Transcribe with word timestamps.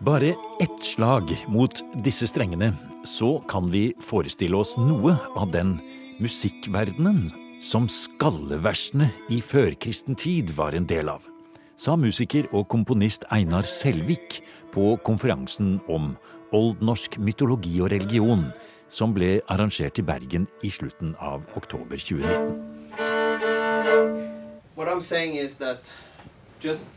Bare 0.03 0.33
ett 0.59 0.83
slag 0.83 1.31
mot 1.47 1.79
disse 2.03 2.27
strengene, 2.27 2.73
så 3.07 3.37
kan 3.47 3.71
vi 3.71 3.95
forestille 4.03 4.59
oss 4.59 4.75
noe 4.83 5.15
av 5.39 5.55
den 5.55 5.77
musikkverdenen 6.19 7.29
som 7.63 7.87
skalleversene 7.87 9.13
i 9.31 9.39
førkristen 9.39 10.19
tid 10.19 10.51
var 10.59 10.75
en 10.75 10.91
del 10.91 11.07
av, 11.15 11.23
sa 11.79 11.95
musiker 11.95 12.51
og 12.51 12.67
komponist 12.75 13.23
Einar 13.31 13.63
Selvik 13.63 14.41
på 14.75 14.97
konferansen 15.07 15.77
om 15.87 16.17
oldnorsk 16.51 17.21
mytologi 17.23 17.79
og 17.79 17.95
religion, 17.95 18.51
som 18.89 19.15
ble 19.15 19.41
arrangert 19.49 19.99
i 19.99 20.03
Bergen 20.03 20.47
i 20.63 20.71
slutten 20.71 21.17
av 21.19 21.43
oktober 21.57 21.97
2019. 21.97 22.77
What 24.75 24.89
I'm 24.89 25.01
saying 25.01 25.37
is 25.37 25.57
that 25.57 25.93
just 26.61 26.89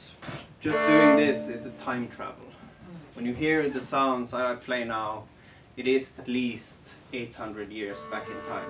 just 0.61 0.77
doing 0.87 1.17
this 1.17 1.47
is 1.47 1.65
a 1.65 1.71
time 1.85 2.07
travel. 2.15 2.45
When 3.15 3.25
you 3.25 3.33
hear 3.33 3.69
the 3.69 3.81
sounds 3.81 4.33
I 4.33 4.55
play 4.55 4.85
now, 4.85 5.23
it 5.77 5.87
is 5.87 6.13
at 6.19 6.27
least 6.27 6.93
800 7.13 7.71
years 7.71 7.97
back 8.11 8.27
in 8.27 8.35
time. 8.47 8.69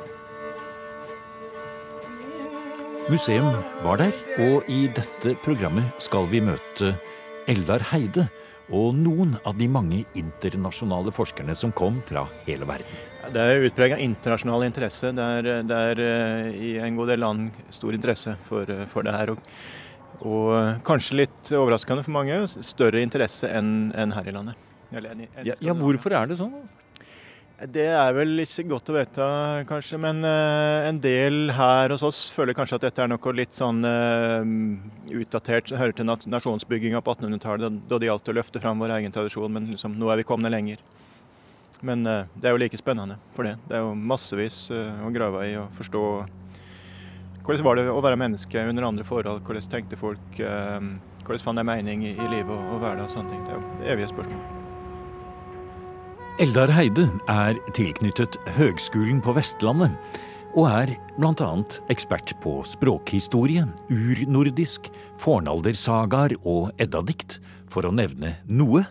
Museum 3.10 3.46
var 3.84 3.98
der, 3.98 4.12
og 4.38 4.64
i 4.70 4.88
dette 4.88 5.36
programmet 5.44 5.88
skal 5.98 6.28
vi 6.30 6.40
møte 6.46 6.94
Eldar 7.50 7.82
Heide 7.90 8.28
og 8.72 8.94
noen 8.96 9.36
av 9.50 9.58
de 9.58 9.68
mange 9.72 10.04
internasjonale 10.20 11.12
forskerne 11.16 11.56
som 11.58 11.72
kom 11.76 12.02
fra 12.06 12.28
hele 12.46 12.68
verden. 12.70 13.00
Det 13.34 13.42
er 13.42 13.66
utprega 13.68 13.98
internasjonal 14.02 14.64
interesse. 14.68 15.12
Det 15.16 15.26
er, 15.40 15.50
det 15.68 15.80
er 15.92 16.02
eh, 16.06 16.50
i 16.54 16.72
en 16.82 16.96
god 16.98 17.10
del 17.12 17.24
land 17.26 17.50
stor 17.74 17.94
interesse 17.98 18.36
for, 18.48 18.70
eh, 18.70 18.86
for 18.92 19.06
det 19.06 19.14
her. 19.16 19.34
Og, 19.34 19.54
og 20.22 20.52
eh, 20.58 20.72
kanskje 20.88 21.18
litt 21.24 21.52
overraskende 21.58 22.06
for 22.06 22.16
mange, 22.16 22.40
større 22.66 23.02
interesse 23.06 23.50
enn 23.50 23.90
enn 23.98 24.14
her 24.16 24.30
i 24.30 24.36
landet. 24.38 24.66
Eller 24.94 25.14
enn 25.14 25.26
i- 25.26 25.30
enn 25.36 25.50
Ja, 25.52 25.58
ja, 25.62 25.74
hvorfor 25.78 26.16
er 26.18 26.30
det 26.32 26.40
sånn? 26.40 26.56
Det 27.60 27.90
er 27.92 28.14
vel 28.16 28.40
ikke 28.40 28.64
godt 28.70 28.90
å 28.92 28.94
vite, 28.96 29.26
kanskje. 29.68 29.98
Men 30.00 30.24
eh, 30.24 30.88
en 30.88 31.00
del 31.04 31.52
her 31.58 31.92
hos 31.92 32.06
oss 32.08 32.22
føler 32.32 32.56
kanskje 32.56 32.78
at 32.78 32.86
dette 32.86 33.04
er 33.04 33.10
noe 33.12 33.34
litt 33.36 33.58
sånn 33.58 33.84
eh, 33.84 34.54
utdatert. 35.20 35.74
Hører 35.76 35.98
til 35.98 36.08
nasjonsbygginga 36.08 37.02
på 37.04 37.18
1800-tallet, 37.18 37.82
da, 37.90 38.00
det 38.00 38.08
gjaldt 38.08 38.32
å 38.32 38.38
løfte 38.38 38.62
fram 38.64 38.80
vår 38.80 38.96
egen 39.00 39.16
tradisjon. 39.16 39.52
Men 39.52 39.68
liksom, 39.74 39.98
nå 40.00 40.08
er 40.08 40.22
vi 40.22 40.28
kommet 40.30 40.56
lenger. 40.56 40.80
Men 41.84 42.08
eh, 42.08 42.32
det 42.40 42.48
er 42.48 42.56
jo 42.56 42.62
like 42.64 42.80
spennende 42.80 43.20
for 43.36 43.50
det. 43.50 43.58
Det 43.68 43.76
er 43.76 43.84
jo 43.84 43.92
massevis 43.98 44.68
å 44.72 45.12
grave 45.16 45.44
i 45.50 45.58
og 45.60 45.74
forstå 45.80 46.06
hvordan 47.50 47.66
var 47.66 47.80
det 47.80 47.88
å 47.90 48.02
være 48.04 48.20
menneske 48.20 48.62
under 48.72 48.86
andre 48.88 49.04
forhold. 49.08 49.42
Hvordan 49.44 49.72
tenkte 49.72 50.00
folk? 50.00 50.40
hvordan 51.30 51.44
fant 51.46 51.62
de 51.62 51.66
mening 51.66 52.08
i, 52.10 52.16
livet 52.32 52.56
og 52.56 52.80
hverdag 52.82 53.06
og 53.06 53.14
sånne 53.14 53.36
ting. 53.36 53.44
Det 53.46 53.54
er 53.54 53.60
jo 53.60 53.94
evige 53.94 54.14
spørsmål. 54.16 54.59
Eldar 56.40 56.72
Heide 56.72 57.04
er 57.28 57.58
tilknyttet 57.76 58.38
Høgskolen 58.56 59.18
på 59.20 59.34
Vestlandet, 59.36 59.92
og 60.56 60.70
er 60.72 60.92
bl.a. 61.18 61.48
ekspert 61.92 62.32
på 62.40 62.54
språkhistorie, 62.64 63.66
urnordisk, 63.92 64.88
fornaldersagaer 65.20 66.38
og 66.48 66.70
eddadikt, 66.80 67.42
for 67.68 67.84
å 67.84 67.92
nevne 67.92 68.38
noe. 68.48 68.86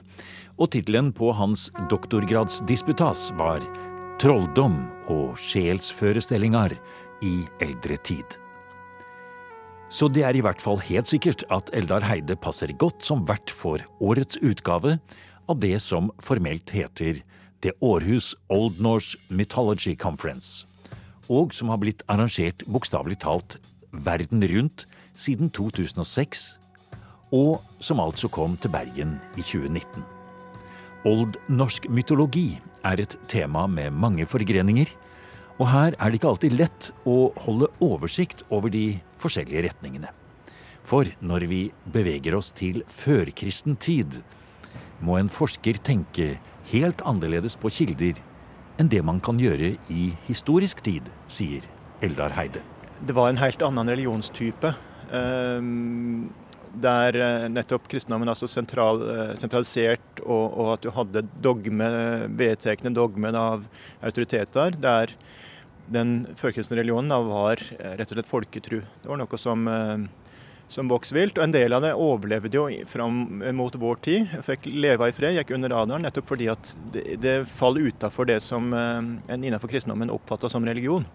Og 0.60 0.68
tittelen 0.74 1.08
på 1.16 1.30
hans 1.38 1.70
doktorgradsdisputas 1.88 3.30
var 3.40 3.64
'Trolldom 4.20 4.76
og 5.08 5.40
sjelsførestillingar 5.40 6.76
i 7.24 7.46
eldre 7.64 7.96
tid'. 7.96 8.36
Så 9.88 10.12
det 10.12 10.26
er 10.28 10.36
i 10.36 10.44
hvert 10.44 10.60
fall 10.60 10.84
helt 10.84 11.08
sikkert 11.08 11.48
at 11.48 11.72
Eldar 11.72 12.04
Heide 12.04 12.36
passer 12.36 12.76
godt 12.76 13.00
som 13.08 13.24
vert 13.24 13.48
for 13.48 13.80
årets 14.04 14.36
utgave 14.44 14.98
av 15.48 15.58
det 15.64 15.78
som 15.80 16.12
formelt 16.20 16.76
heter 16.76 17.24
The 17.60 17.72
Århus 17.82 18.34
Old 18.48 18.78
Norse 18.80 19.18
Mythology 19.30 19.96
Conference, 19.98 20.66
og 21.28 21.50
som 21.56 21.72
har 21.72 21.80
blitt 21.82 22.04
arrangert 22.06 22.62
bokstavelig 22.70 23.18
talt 23.24 23.58
verden 23.90 24.44
rundt 24.46 24.84
siden 25.16 25.50
2006, 25.50 26.44
og 27.34 27.58
som 27.82 28.00
altså 28.00 28.30
kom 28.30 28.54
til 28.62 28.70
Bergen 28.72 29.18
i 29.34 29.42
2019. 29.42 30.04
Old 31.08 31.36
norsk 31.50 31.88
mytologi 31.90 32.60
er 32.86 33.02
et 33.02 33.18
tema 33.30 33.66
med 33.66 33.90
mange 33.90 34.26
forgreninger, 34.26 34.90
og 35.58 35.66
her 35.72 35.96
er 35.98 36.10
det 36.10 36.20
ikke 36.20 36.30
alltid 36.30 36.54
lett 36.54 36.90
å 37.10 37.32
holde 37.42 37.70
oversikt 37.82 38.44
over 38.54 38.70
de 38.70 39.00
forskjellige 39.18 39.66
retningene. 39.66 40.12
For 40.86 41.10
når 41.20 41.48
vi 41.50 41.62
beveger 41.90 42.38
oss 42.38 42.52
til 42.56 42.84
førkristen 42.88 43.76
tid, 43.82 44.20
må 45.02 45.18
en 45.18 45.30
forsker 45.30 45.80
tenke 45.84 46.36
helt 46.72 47.02
annerledes 47.08 47.56
på 47.60 47.70
kilder 47.72 48.18
enn 48.78 48.90
det 48.92 49.00
man 49.02 49.18
kan 49.24 49.40
gjøre 49.40 49.74
i 49.90 50.10
historisk 50.28 50.82
tid, 50.86 51.08
sier 51.26 51.64
Eldar 52.04 52.34
Heide. 52.36 52.62
Det 53.02 53.14
var 53.14 53.30
en 53.30 53.40
helt 53.40 53.62
annen 53.62 53.90
religionstype. 53.90 54.74
eh, 55.10 55.60
Der 56.78 57.16
eh, 57.16 57.48
nettopp 57.48 57.88
kristendommen 57.88 58.28
altså 58.28 58.46
sentral, 58.46 59.00
eh, 59.02 59.34
sentralisert, 59.40 60.20
og, 60.20 60.52
og 60.52 60.72
at 60.74 60.82
du 60.84 60.90
hadde 60.94 61.22
dogme, 61.42 61.88
vedtekne 62.38 62.92
dogmen 62.94 63.34
av 63.34 63.64
autoriteter. 64.04 64.76
Der 64.78 65.14
den 65.88 66.26
førkristne 66.36 66.76
religionen 66.76 67.08
var 67.30 67.62
eh, 67.78 67.96
rett 67.96 68.12
og 68.12 68.18
slett 68.18 68.28
folketru. 68.30 68.82
Det 68.84 69.08
var 69.08 69.18
noe 69.18 69.40
som, 69.40 69.64
som 70.68 70.90
vokste 70.90 71.16
vilt. 71.16 71.38
Og 71.38 71.46
en 71.46 71.54
del 71.54 71.74
av 71.76 71.84
det 71.84 71.94
overlevde 71.96 72.58
jo 72.58 72.66
fram 72.90 73.40
mot 73.56 73.74
vår 73.74 74.02
tid. 74.04 74.36
Fikk 74.46 74.68
leve 74.72 75.08
i 75.08 75.16
fred, 75.16 75.38
gikk 75.38 75.54
under 75.56 75.72
radaren, 75.74 76.04
nettopp 76.06 76.28
fordi 76.34 76.50
at 76.52 76.74
det, 76.94 77.06
det 77.24 77.38
faller 77.50 77.88
utafor 77.88 78.28
det 78.28 78.40
som 78.44 78.72
eh, 78.76 79.00
en 79.32 79.44
innenfor 79.44 79.72
kristendommen 79.72 80.12
oppfatta 80.14 80.50
som 80.52 80.66
religion. 80.68 81.06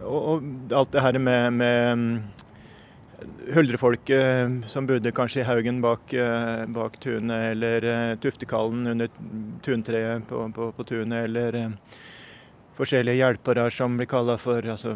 Og, 0.00 0.20
og 0.20 0.76
alt 0.76 0.94
det 0.94 1.04
her 1.04 1.18
med, 1.20 1.58
med 1.60 2.46
huldrefolket 3.54 4.64
som 4.70 4.86
bodde 4.88 5.12
kanskje 5.12 5.42
i 5.42 5.48
haugen 5.48 5.80
bak, 5.84 6.12
eh, 6.12 6.64
bak 6.72 6.96
tunet, 7.02 7.50
eller 7.52 7.84
eh, 7.84 8.14
tuftekallen 8.20 8.86
under 8.94 9.10
tuntreet 9.62 10.26
på, 10.28 10.46
på, 10.56 10.70
på 10.76 10.84
tunet, 10.88 11.24
eller 11.24 11.58
eh, 11.58 11.70
forskjellige 12.78 13.18
hjelpere 13.20 13.66
som 13.74 13.96
blir 13.98 14.08
kalla 14.10 14.36
for 14.40 14.64
altså, 14.64 14.94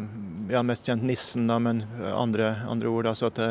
ja, 0.52 0.62
mest 0.66 0.86
kjent 0.88 1.04
nissen, 1.04 1.48
da, 1.50 1.58
men 1.62 1.82
andre, 2.12 2.54
andre 2.70 2.92
ord. 2.92 3.08
Altså 3.10 3.28
at 3.30 3.40
det 3.40 3.50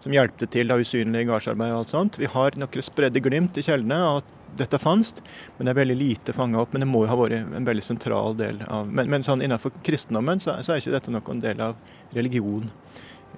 som 0.00 0.14
hjelpte 0.14 0.48
til 0.50 0.70
da, 0.70 0.78
usynlig 0.80 1.26
gardsarbeid 1.28 1.74
og 1.74 1.82
alt 1.82 1.94
sånt. 1.94 2.20
Vi 2.20 2.28
har 2.30 2.56
noen 2.60 2.84
spredde 2.84 3.22
glimt 3.22 3.58
i 3.60 3.64
kjeldene 3.64 4.00
av 4.06 4.20
at 4.22 4.36
dette 4.58 4.80
fantes, 4.82 5.14
men 5.56 5.66
det 5.66 5.74
er 5.74 5.80
veldig 5.82 5.96
lite 5.98 6.34
fanga 6.34 6.60
opp. 6.62 6.72
Men 6.74 6.84
det 6.84 6.90
må 6.90 7.04
jo 7.04 7.12
ha 7.12 7.18
vært 7.20 7.38
en 7.60 7.68
veldig 7.68 7.84
sentral 7.86 8.36
del 8.38 8.62
av 8.66 8.88
Men, 8.90 9.10
men 9.12 9.24
sånn 9.26 9.44
innenfor 9.44 9.74
kristendommen 9.86 10.42
så, 10.42 10.56
så 10.64 10.74
er 10.74 10.82
ikke 10.82 10.96
dette 10.96 11.14
noen 11.14 11.42
del 11.44 11.62
av 11.64 11.78
religion 12.16 12.68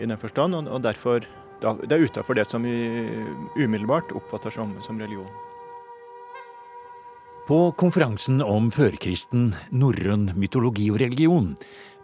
i 0.01 0.09
den 0.09 0.19
forstand, 0.19 0.57
og, 0.57 0.71
og 0.73 0.85
derfor 0.87 1.27
da, 1.63 1.77
det 1.79 1.95
er 1.95 2.09
utafor 2.09 2.39
det 2.39 2.49
som 2.51 2.65
vi 2.67 2.75
umiddelbart 3.59 4.15
oppfatter 4.17 4.55
som, 4.55 4.73
som 4.87 4.99
religion. 4.99 5.31
På 7.53 7.67
konferansen 7.77 8.39
om 8.41 8.71
førkristen 8.73 9.51
norrøn 9.77 10.31
mytologi 10.41 10.87
og 10.89 11.03
religion 11.03 11.51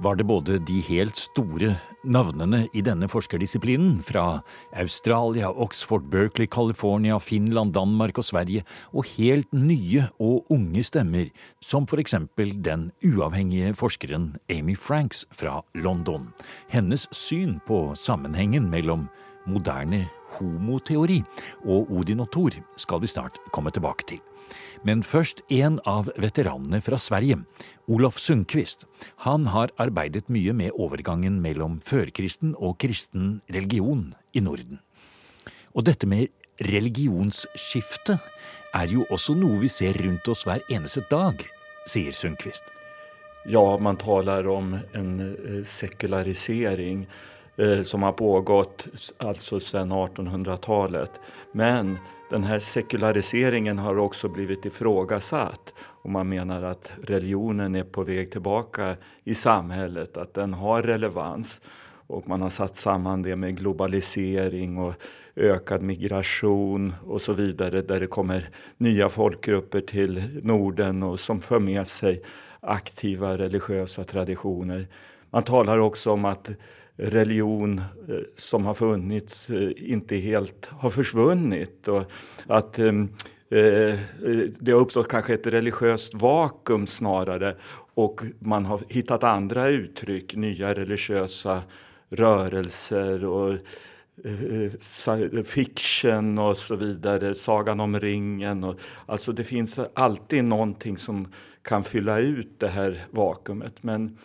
var 0.05 0.19
det 0.21 0.27
både 0.29 0.59
de 0.69 0.83
helt 0.85 1.17
store 1.17 1.71
navnene 2.05 2.67
i 2.77 2.83
denne 2.85 3.09
forskerdisiplinen 3.09 3.95
fra 4.05 4.43
Australia, 4.77 5.49
Oxford, 5.49 6.05
Berkeley, 6.13 6.51
California, 6.53 7.17
Finland, 7.17 7.73
Danmark 7.73 8.21
og 8.21 8.29
Sverige, 8.29 8.67
og 8.93 9.09
helt 9.15 9.49
nye 9.57 10.05
og 10.21 10.45
unge 10.53 10.85
stemmer, 10.85 11.33
som 11.65 11.89
for 11.89 12.05
eksempel 12.05 12.53
den 12.53 12.91
uavhengige 13.01 13.73
forskeren 13.73 14.35
Amy 14.53 14.77
Franks 14.77 15.25
fra 15.33 15.63
London. 15.73 16.29
Hennes 16.69 17.09
syn 17.17 17.57
på 17.65 17.95
sammenhengen 17.97 18.69
mellom 18.69 19.09
moderne 19.49 20.05
homoteori 20.37 21.23
og 21.65 21.89
Odin 21.89 22.21
og 22.21 22.33
Thor 22.37 22.61
skal 22.77 23.01
vi 23.01 23.09
snart 23.17 23.41
komme 23.49 23.73
tilbake 23.73 24.13
til. 24.13 24.27
Men 24.87 25.03
først 25.03 25.41
en 25.51 25.79
av 25.89 26.11
veteranene 26.21 26.81
fra 26.85 26.99
Sverige, 27.01 27.41
Olof 27.91 28.19
Sundquist. 28.23 28.87
Han 29.27 29.47
har 29.51 29.73
arbeidet 29.81 30.29
mye 30.31 30.55
med 30.55 30.77
overgangen 30.79 31.41
mellom 31.43 31.81
førkristen 31.85 32.55
og 32.59 32.79
kristen 32.83 33.41
religion 33.51 34.13
i 34.33 34.43
Norden. 34.45 34.79
Og 35.75 35.87
dette 35.89 36.07
med 36.11 36.29
religionsskifte 36.63 38.19
er 38.75 38.93
jo 38.93 39.07
også 39.11 39.35
noe 39.39 39.61
vi 39.63 39.71
ser 39.73 39.99
rundt 40.03 40.29
oss 40.29 40.45
hver 40.47 40.63
eneste 40.71 41.05
dag, 41.11 41.41
sier 41.89 42.13
Sundquist. 42.13 42.73
Ja, 43.49 43.79
man 43.81 43.97
taler 43.97 44.49
om 44.51 44.75
en 44.93 45.13
eh, 45.23 45.65
sekularisering 45.65 47.07
eh, 47.57 47.83
som 47.83 48.03
har 48.05 48.13
pågått 48.19 48.89
altså 49.25 49.61
siden 49.63 49.95
1800-tallet. 49.95 51.17
Men 51.57 51.97
den 52.31 52.45
här 52.45 52.59
sekulariseringen 52.59 53.79
har 53.79 53.99
också 53.99 54.29
blivit 54.29 54.67
ifrågasatt 54.67 55.75
och 55.81 56.11
man 56.11 56.29
menar 56.29 56.63
att 56.63 56.93
religionen 57.03 57.75
är 57.75 57.85
på 57.85 58.05
väg 58.05 58.31
tillbaka 58.31 58.97
i 59.25 59.35
samhället, 59.35 60.17
att 60.17 60.35
den 60.35 60.55
har 60.55 60.83
relevans. 60.83 61.61
Och 62.07 62.29
man 62.29 62.43
har 62.43 62.51
satt 62.51 62.77
samman 62.77 63.23
det 63.23 63.37
med 63.37 63.57
globalisering 63.57 64.79
migration 65.83 66.95
och 67.07 67.21
så 67.21 67.33
vidare 67.33 67.83
där 67.83 68.01
det 68.01 68.07
kommer 68.07 68.51
nya 68.77 69.09
folkgrupper 69.09 69.81
till 69.81 70.41
Norden 70.43 71.03
och 71.03 71.21
som 71.21 71.41
för 71.41 71.61
med 71.61 71.87
sig 71.87 72.23
aktiva 72.61 73.39
religiösa 73.39 74.05
traditioner. 74.05 74.89
Man 75.31 75.43
talar 75.43 75.79
också 75.79 76.13
om 76.13 76.25
att 76.25 76.51
religion 76.99 77.79
eh, 77.79 78.17
som 78.37 78.67
har 78.67 78.75
funnits 78.75 79.51
eh, 79.51 79.71
inte 79.77 80.17
helt 80.17 80.67
har 80.67 80.91
försvunnit 80.91 81.89
och 81.89 82.03
att 82.47 82.79
eh, 82.79 82.93
det 84.59 84.73
har 84.73 84.81
uppstått 84.81 85.09
kanske 85.09 85.35
ett 85.35 85.47
religiöst 85.47 86.15
vakuum 86.15 86.87
snarare 86.87 87.57
och 87.95 88.23
man 88.39 88.67
har 88.67 88.81
hittat 88.89 89.25
andra 89.25 89.69
uttryck, 89.69 90.35
nya 90.35 90.75
religiösa 90.75 91.63
rörelser 92.11 93.25
och 93.25 93.55
fiction 95.45 96.39
och 96.39 96.57
så 96.57 96.77
vidare, 96.77 97.35
Sagan 97.35 97.81
om 97.81 98.01
ringen. 98.01 98.65
Och, 98.65 98.81
alltså 99.07 99.33
det 99.33 99.45
finns 99.45 99.79
alltid 99.95 100.45
någonting 100.45 100.99
som 100.99 101.33
kan 101.63 101.85
fylla 101.85 102.19
ut 102.19 102.61
det 102.61 102.69
här 102.69 103.05
vakuumet. 103.11 103.75
Men 103.81 104.19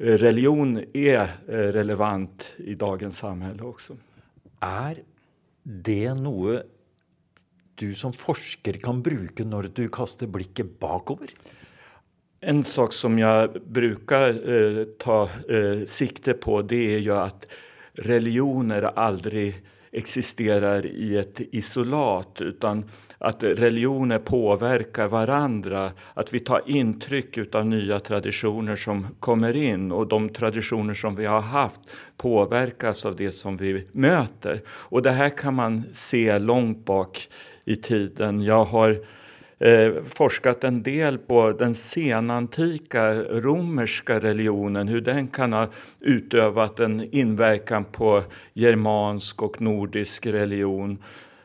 religion 0.00 0.78
er 0.96 1.36
eh, 1.48 1.70
relevant 1.76 2.54
i 2.64 2.74
dagens 2.78 3.20
samfunn 3.20 3.60
også. 3.68 3.96
Er 4.64 5.02
det 5.64 6.14
noe 6.20 6.60
du 7.80 7.90
som 7.96 8.12
forsker 8.16 8.80
kan 8.80 9.02
bruke 9.04 9.44
når 9.44 9.70
du 9.76 9.86
kaster 9.92 10.28
blikket 10.28 10.78
bakover? 10.80 11.32
En 12.40 12.62
sak 12.64 12.94
som 12.96 13.18
jeg 13.20 13.60
bruker 13.60 14.40
eh, 14.40 14.80
ta 15.00 15.22
eh, 15.44 15.84
sikte 15.84 16.36
på, 16.40 16.62
det 16.64 16.80
er 16.96 17.04
jo 17.04 17.18
at 17.20 17.44
religioner 18.06 18.88
aldri 18.94 19.50
existerar 19.92 20.86
i 20.86 21.16
ett 21.16 21.40
isolat 21.50 22.40
utan 22.40 22.84
att 23.18 23.42
religioner 23.42 24.18
påverkar 24.18 25.08
varandra. 25.08 25.92
Att 26.14 26.34
vi 26.34 26.40
tar 26.40 26.62
intryck 26.66 27.54
av 27.54 27.66
nya 27.66 28.00
traditioner 28.00 28.76
som 28.76 29.06
kommer 29.20 29.56
in 29.56 29.92
och 29.92 30.06
de 30.06 30.28
traditioner 30.28 30.94
som 30.94 31.16
vi 31.16 31.26
har 31.26 31.40
haft 31.40 31.80
påverkas 32.16 33.06
av 33.06 33.16
det 33.16 33.32
som 33.32 33.56
vi 33.56 33.86
möter. 33.92 34.62
Och 34.68 35.02
det 35.02 35.10
här 35.10 35.28
kan 35.28 35.54
man 35.54 35.84
se 35.92 36.38
långt 36.38 36.84
bak 36.84 37.28
i 37.64 37.76
tiden. 37.76 38.42
Jag 38.42 38.64
har 38.64 39.04
forskat 40.08 40.64
en 40.64 40.82
del 40.82 41.18
på 41.18 41.52
den 41.52 41.74
senantika 41.74 43.14
romerska 43.14 44.20
religionen, 44.20 44.88
hur 44.88 45.00
den 45.00 45.28
kan 45.28 45.52
ha 45.52 45.68
utövat 46.00 46.80
en 46.80 47.14
inverkan 47.14 47.84
på 47.84 48.22
germansk 48.54 49.42
och 49.42 49.60
nordisk 49.60 50.26
religion. 50.26 50.98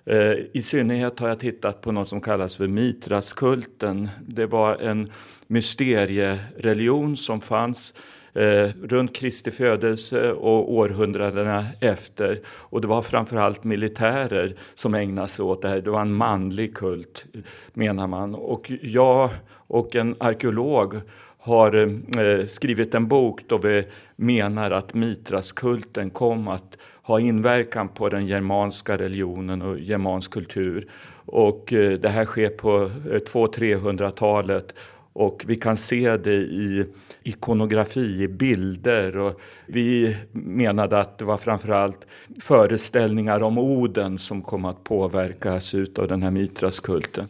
Eh, 0.06 0.34
I 0.54 0.62
synnerhet 0.62 1.20
har 1.20 1.28
jag 1.28 1.40
tittat 1.40 1.82
på 1.82 1.92
något 1.92 2.08
som 2.08 2.22
kallas 2.22 2.56
för 2.56 2.68
Mitraskulten. 2.68 4.10
Det 4.28 4.46
var 4.46 4.76
en 4.76 5.12
mysteriereligion 5.48 7.18
som 7.18 7.42
fanns 7.42 7.94
eh, 8.36 8.70
runt 8.84 9.16
Kristi 9.16 9.52
födelse 9.52 10.32
och 10.32 10.74
århundradena 10.74 11.66
efter. 11.80 12.40
Och 12.48 12.82
det 12.82 12.88
var 12.88 13.02
framförallt 13.02 13.64
militärer 13.64 14.56
som 14.74 14.96
ägnade 14.96 15.28
sig 15.28 15.46
åt 15.46 15.62
det 15.62 15.68
här. 15.68 15.82
Det 15.82 15.90
var 15.90 16.02
en 16.02 16.14
manlig 16.14 16.76
kult, 16.76 17.26
menar 17.74 18.08
man. 18.08 18.36
Och 18.36 18.72
jag 18.82 19.30
och 19.68 19.96
en 19.96 20.16
arkeolog 20.20 20.96
har 21.38 21.76
eh, 21.76 22.46
skrivit 22.46 22.96
en 22.96 23.08
bok 23.08 23.42
då 23.48 23.58
vi 23.58 23.88
menar 24.16 24.72
att 24.72 24.94
Mitraskulten 24.94 26.10
kom 26.10 26.48
att 26.48 26.78
ha 27.02 27.20
inverkan 27.20 27.88
på 27.88 28.10
den 28.10 28.28
germanska 28.28 28.98
religionen 28.98 29.62
och 29.62 29.80
germansk 29.80 30.32
kultur. 30.32 30.88
Och 31.26 31.74
eh, 31.74 31.92
det 31.92 32.10
här 32.10 32.26
sker 32.26 32.50
på 32.50 32.90
200-300-talet 33.06 34.76
och 35.16 35.44
vi 35.48 35.56
kan 35.56 35.78
se 35.78 36.18
det 36.18 36.36
i 36.36 36.86
ikonografi, 37.24 38.24
i 38.24 38.28
bilder. 38.28 39.18
Och 39.18 39.40
vi 39.66 40.18
menade 40.32 41.00
att 41.00 41.18
det 41.18 41.26
var 41.26 41.38
framförallt 41.38 42.08
föreställningar 42.42 43.44
om 43.44 43.58
Oden 43.58 44.18
som 44.18 44.42
kom 44.42 44.66
att 44.66 44.84
påverkas 44.84 45.76
av 45.98 46.08
den 46.08 46.24
här 46.24 46.32
Mitraskulten. 46.32 47.30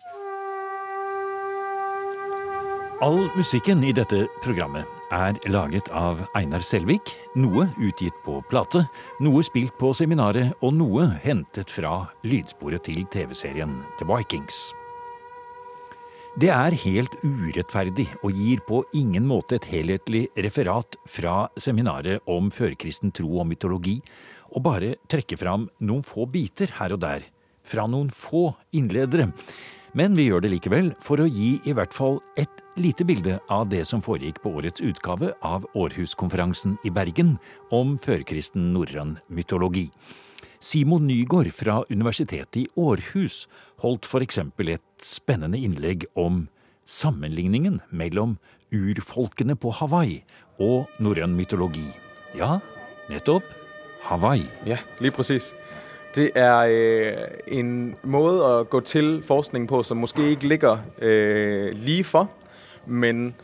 All 3.02 3.28
musikken 3.38 3.84
i 3.84 3.92
dette 3.92 4.28
programmet 4.44 4.86
er 5.12 5.50
laget 5.50 5.88
av 5.92 6.24
Einar 6.34 6.60
Selvik. 6.60 7.12
Noe 7.36 7.68
utgitt 7.78 8.16
på 8.26 8.40
plate, 8.50 8.86
noe 9.20 9.44
spilt 9.44 9.76
på 9.78 9.92
seminaret 9.94 10.56
og 10.64 10.74
noe 10.80 11.10
hentet 11.28 11.70
fra 11.70 12.06
lydsporet 12.24 12.88
til 12.88 13.04
TV-serien 13.12 13.78
The 14.00 14.08
Vikings. 14.10 14.72
Det 16.36 16.50
er 16.52 16.76
helt 16.82 17.14
urettferdig 17.24 18.10
og 18.20 18.36
gir 18.36 18.60
på 18.68 18.82
ingen 19.00 19.24
måte 19.24 19.56
et 19.56 19.68
helhetlig 19.72 20.26
referat 20.44 20.98
fra 21.08 21.46
seminaret 21.56 22.28
om 22.28 22.50
førkristen 22.52 23.14
tro 23.16 23.38
og 23.40 23.48
mytologi, 23.48 24.02
og 24.52 24.66
bare 24.66 24.90
trekke 25.08 25.38
fram 25.40 25.70
noen 25.80 26.04
få 26.04 26.28
biter 26.28 26.74
her 26.76 26.98
og 26.98 27.00
der, 27.06 27.24
fra 27.64 27.88
noen 27.88 28.12
få 28.12 28.50
innledere. 28.76 29.30
Men 29.96 30.12
vi 30.20 30.28
gjør 30.28 30.44
det 30.44 30.52
likevel 30.58 30.92
for 31.00 31.24
å 31.24 31.30
gi 31.32 31.54
i 31.64 31.72
hvert 31.72 31.96
fall 31.96 32.20
et 32.36 32.60
lite 32.76 33.08
bilde 33.08 33.40
av 33.48 33.70
det 33.72 33.86
som 33.88 34.04
foregikk 34.04 34.44
på 34.44 34.58
årets 34.60 34.84
utgave 34.84 35.32
av 35.40 35.64
Århuskonferansen 35.72 36.76
i 36.84 36.92
Bergen 36.92 37.38
om 37.72 37.96
førkristen 37.96 38.74
norrøn 38.76 39.16
mytologi. 39.32 39.88
Simon 40.66 41.06
Nygaard 41.06 41.52
fra 41.54 41.84
Universitetet 41.92 42.56
i 42.56 42.68
Århus 42.76 43.44
holdt 43.84 44.08
eksempel 44.24 44.72
et 44.74 45.04
spennende 45.04 45.60
innlegg 45.62 46.08
om 46.18 46.48
sammenligningen 46.86 47.82
mellom 47.92 48.38
urfolkene 48.74 49.56
på 49.56 49.70
Hawaii 49.70 50.24
og 50.58 50.90
norrøn 51.00 51.36
mytologi. 51.38 51.86
Ja, 52.34 52.58
nettopp 53.10 53.46
Hawaii. 54.02 54.48
Ja, 54.66 54.78
lige 55.00 55.12
præcis. 55.12 55.54
Det 56.16 56.32
er 56.36 56.58
øh, 56.66 57.28
en 57.48 57.96
måde 58.04 58.42
å 58.42 58.64
gå 58.64 58.82
til 58.82 59.22
forskning 59.24 59.68
på, 59.68 59.84
som 59.84 60.02
måske 60.02 60.30
ikke 60.30 60.48
ligger 60.48 60.82
øh, 60.98 61.74
lige 61.78 62.04
for, 62.04 62.30
men 62.86 63.36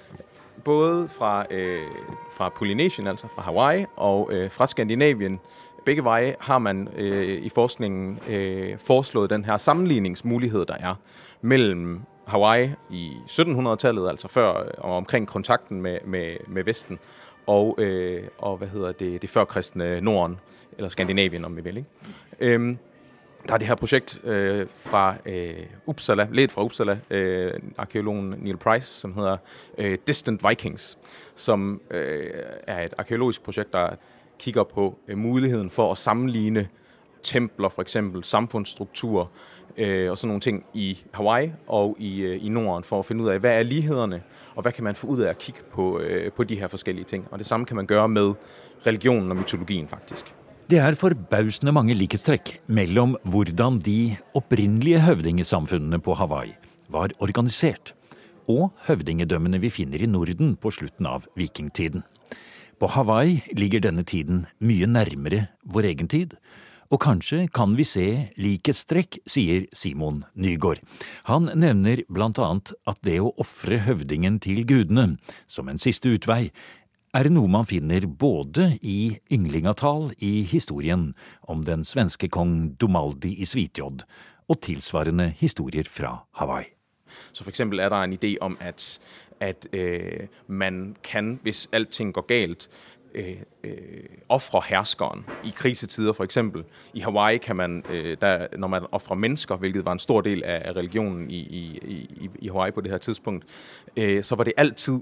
både 0.64 1.10
fra, 1.10 1.46
øh, 1.52 1.86
fra 2.34 2.50
Polynesien, 2.50 3.08
altså 3.08 3.28
fra 3.36 3.42
Hawaii, 3.42 3.86
og 3.96 4.34
øh, 4.34 4.52
fra 4.52 4.68
Skandinavien, 4.68 5.40
begge 5.86 6.04
veje 6.04 6.36
har 6.40 6.60
man 6.60 6.88
øh, 6.96 7.44
i 7.44 7.50
forskningen 7.50 8.20
øh, 8.30 8.78
foreslået 8.78 9.30
den 9.30 9.46
her 9.46 9.58
sammenligningsmulighed, 9.58 10.66
der 10.66 10.74
er 10.74 10.96
mellem 11.42 12.02
Hawaii 12.28 12.70
i 12.90 13.14
1700-tallet, 13.28 14.10
altså 14.10 14.28
før 14.28 14.48
og 14.78 14.98
omkring 14.98 15.28
kontakten 15.28 15.82
med, 15.82 15.98
med, 16.06 16.38
med 16.48 16.64
Vesten, 16.64 17.00
og, 17.48 17.76
øh, 17.78 18.24
og 18.38 18.58
hvad 18.58 18.68
hedder 18.68 18.92
det, 18.92 19.22
det 19.22 19.30
førkristne 19.30 20.02
Norden, 20.02 20.40
eller 20.78 20.90
Skandinavien 20.90 21.46
om 21.46 21.58
vi 21.58 21.62
vil. 21.62 21.78
Ikke? 21.78 21.90
Øhm, 22.40 22.78
der 23.48 23.54
er 23.54 23.58
det 23.58 23.68
her 23.68 23.76
projekt 23.76 24.22
øh, 24.24 24.68
fra 24.70 25.16
øh, 25.26 25.66
Uppsala, 25.86 26.28
ledt 26.32 26.52
fra 26.52 26.64
Uppsala, 26.64 27.00
øh, 27.10 27.52
arkeologen 27.78 28.36
Neil 28.38 28.58
Price, 28.58 28.88
som 28.88 29.14
hedder 29.14 29.38
øh, 29.78 29.98
Distant 30.08 30.50
Vikings, 30.50 30.98
som 31.36 31.82
øh, 31.92 32.30
er 32.68 32.84
et 32.84 32.94
arkeologisk 32.98 33.44
projekt, 33.44 33.74
der 33.74 33.90
kigger 34.40 34.64
på 34.64 34.98
øh, 35.08 35.18
muligheden 35.18 35.70
for 35.70 35.92
at 35.92 35.98
sammenligne 35.98 36.68
templer, 37.24 37.70
for 37.70 37.82
eksempel 37.82 38.24
samfundsstrukturer 38.24 39.26
øh, 39.78 40.12
og 40.12 40.18
sådan 40.18 40.28
nogle 40.28 40.42
ting 40.42 40.66
i 40.74 41.04
Hawaii 41.14 41.52
og 41.68 41.96
i, 42.00 42.20
øh, 42.20 42.50
Norden, 42.50 42.84
for 42.84 43.00
at 43.00 43.06
finde 43.06 43.24
ud 43.24 43.30
af, 43.30 43.40
hvad 43.40 43.52
er 43.52 43.64
lighederne, 43.64 44.22
og 44.56 44.62
hvad 44.62 44.72
kan 44.72 44.84
man 44.84 44.96
få 44.96 45.08
ud 45.08 45.20
af 45.20 45.30
at 45.30 45.38
kigge 45.38 45.62
på, 45.72 46.02
på 46.36 46.44
de 46.44 46.56
her 46.56 46.68
forskellige 46.68 47.06
ting. 47.06 47.28
Og 47.32 47.40
det 47.40 47.48
samme 47.48 47.66
kan 47.66 47.76
man 47.76 47.86
gøre 47.86 48.10
med 48.10 48.34
religionen 48.88 49.32
og 49.32 49.38
mytologien 49.38 49.88
faktisk. 49.88 50.34
Det 50.72 50.80
er 50.80 50.96
forbausende 50.96 51.72
mange 51.76 51.94
likhetstrekk 51.94 52.62
mellom 52.68 53.18
hvordan 53.28 53.80
de 53.84 54.16
opprinnelige 54.36 55.02
høvdingesamfunnene 55.04 56.00
på 56.00 56.14
Hawaii 56.14 56.54
var 56.88 57.10
organisert, 57.20 57.92
og 58.48 58.72
høvdingedømmene 58.88 59.60
vi 59.60 59.70
finner 59.70 60.00
i 60.00 60.08
Norden 60.08 60.56
på 60.56 60.72
slutten 60.72 61.06
av 61.06 61.28
vikingtiden. 61.36 62.04
På 62.82 62.88
Hawaii 62.88 63.44
ligger 63.54 63.84
denne 63.84 64.02
tiden 64.02 64.48
mye 64.58 64.88
nærmere 64.90 65.44
vår 65.70 65.86
egen 65.92 66.08
tid, 66.10 66.32
og 66.90 67.04
kanskje 67.04 67.44
kan 67.54 67.76
vi 67.78 67.86
se 67.86 68.06
likhetstrekk, 68.42 69.20
sier 69.30 69.68
Simon 69.70 70.24
Nygaard. 70.34 70.82
Han 71.30 71.52
nevner 71.54 72.02
blant 72.10 72.42
annet 72.42 72.74
at 72.90 72.98
det 73.06 73.20
å 73.22 73.36
ofre 73.38 73.84
høvdingen 73.86 74.42
til 74.42 74.64
gudene, 74.66 75.20
som 75.46 75.70
en 75.70 75.78
siste 75.78 76.10
utvei, 76.10 76.50
er 77.14 77.30
noe 77.30 77.54
man 77.54 77.70
finner 77.70 78.10
både 78.10 78.72
i 78.82 79.14
ynglingatal 79.30 80.10
i 80.18 80.42
historien 80.50 81.12
om 81.46 81.62
den 81.70 81.86
svenske 81.86 82.34
kong 82.34 82.80
Domaldi 82.82 83.36
i 83.38 83.46
Svitjod, 83.46 84.08
og 84.50 84.64
tilsvarende 84.66 85.36
historier 85.38 85.86
fra 85.86 86.18
Hawaii. 86.42 86.72
Så 87.30 87.46
eksempel 87.46 87.80
er 87.84 87.94
det 87.94 88.02
en 88.02 88.18
idé 88.18 88.38
om, 88.42 88.58
at, 88.60 88.98
at 89.42 89.68
øh, 89.74 90.28
man 90.48 90.96
kan, 91.04 91.40
hvis 91.44 91.70
alting 91.72 92.14
går 92.14 92.22
galt, 92.22 92.70
øh, 93.16 93.36
øh, 93.64 93.74
ofre 94.30 94.62
herskeren 94.68 95.26
i 95.44 95.54
krisetider 95.56 96.14
for 96.14 96.24
eksempel. 96.24 96.64
I 96.94 97.00
Hawaii 97.00 97.38
kan 97.38 97.56
man, 97.56 97.84
øh, 97.90 98.18
der, 98.22 98.48
når 98.58 98.68
man 98.68 98.86
offrer 98.92 99.16
mennesker, 99.16 99.56
hvilket 99.56 99.86
var 99.86 99.92
en 99.92 100.00
stor 100.00 100.22
del 100.22 100.44
af 100.44 100.76
religionen 100.76 101.32
i, 101.32 101.40
i, 101.40 101.80
i, 102.22 102.30
i 102.40 102.48
Hawaii 102.48 102.72
på 102.72 102.82
det 102.82 102.92
her 102.92 102.98
tidspunkt, 102.98 103.46
øh, 103.98 104.24
så 104.24 104.36
var 104.36 104.44
det 104.44 104.54
altid, 104.58 105.00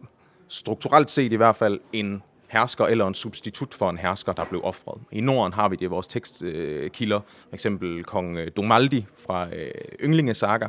strukturelt 0.48 1.12
set 1.12 1.32
i 1.32 1.36
hvert 1.36 1.56
fald, 1.56 1.80
en 1.94 2.24
hersker 2.48 2.86
eller 2.86 3.08
en 3.08 3.14
substitut 3.14 3.74
for 3.74 3.90
en 3.90 3.98
hersker, 3.98 4.34
der 4.34 4.46
blev 4.46 4.62
offret. 4.64 5.02
I 5.12 5.22
Norden 5.22 5.54
har 5.54 5.70
vi 5.70 5.76
det 5.76 5.82
i 5.82 5.86
vores 5.86 6.08
tekstkilder, 6.08 7.20
for 7.28 7.54
eksempel 7.54 8.04
kong 8.04 8.38
øh, 8.38 8.52
Domaldi 8.58 9.06
fra 9.18 9.48
øh, 9.56 9.72
Ynglingesaga, 10.04 10.68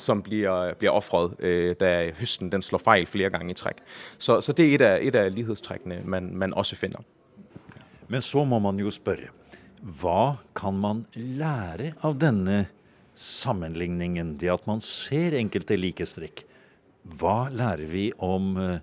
som 0.00 0.22
bliver, 0.24 0.74
bliver 0.74 0.92
offret, 0.96 1.36
øh, 1.38 1.74
da 1.80 2.10
høsten 2.18 2.50
den 2.52 2.62
slår 2.64 2.82
fejl 2.82 3.06
flere 3.06 3.30
gange 3.30 3.52
i 3.52 3.58
træk. 3.58 3.82
Så, 4.18 4.40
så 4.40 4.52
det 4.52 4.70
er 4.70 4.74
et 4.74 4.84
af, 4.86 4.98
et 5.02 5.14
af 5.14 5.34
lighedstrækkene, 5.34 6.00
man, 6.04 6.30
man 6.34 6.54
også 6.54 6.76
finder. 6.76 7.04
Men 8.08 8.24
så 8.24 8.44
må 8.44 8.58
man 8.58 8.80
jo 8.80 8.90
spørre, 8.90 9.30
hva 9.80 10.36
kan 10.56 10.76
man 10.76 11.04
lære 11.14 11.94
av 12.04 12.18
denne 12.20 12.66
sammenligningen, 13.14 14.34
det 14.40 14.50
at 14.52 14.66
man 14.68 14.82
ser 14.84 15.36
enkelte 15.38 15.78
likestrekk? 15.78 16.44
Hva 17.20 17.48
lærer 17.48 17.86
vi 17.88 18.10
om 18.20 18.52
uh, 18.60 18.76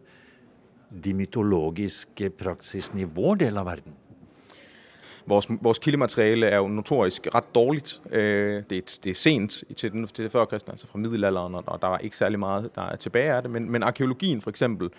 de 0.89 1.13
mytologiske 1.13 2.31
praksisene 2.39 3.03
i 3.03 3.09
vår 3.17 3.43
del 3.43 3.59
av 3.61 3.67
verden? 3.69 3.93
Vores, 5.27 5.47
vores 5.61 5.79
kildemateriale 5.79 6.45
er 6.47 6.57
jo 6.57 6.67
notorisk 6.67 7.27
ret 7.35 7.55
dårligt. 7.55 8.01
Øh, 8.11 8.63
det, 8.69 8.77
er, 8.77 8.99
det 9.03 9.09
er 9.09 9.13
sent 9.13 9.63
til, 9.75 9.91
den, 9.91 10.07
til 10.07 10.23
det 10.23 10.31
førkristne, 10.31 10.71
altså 10.73 10.87
fra 10.87 10.99
middelalderen, 10.99 11.55
og 11.55 11.81
der 11.81 11.87
er 11.87 11.97
ikke 11.97 12.17
særlig 12.17 12.39
meget, 12.39 12.69
der 12.75 12.81
er 12.81 12.95
tilbage 12.95 13.33
af 13.33 13.41
det. 13.41 13.51
Men, 13.51 13.71
men 13.71 13.83
arkeologien 13.83 14.41
for 14.41 14.49
eksempel, 14.49 14.89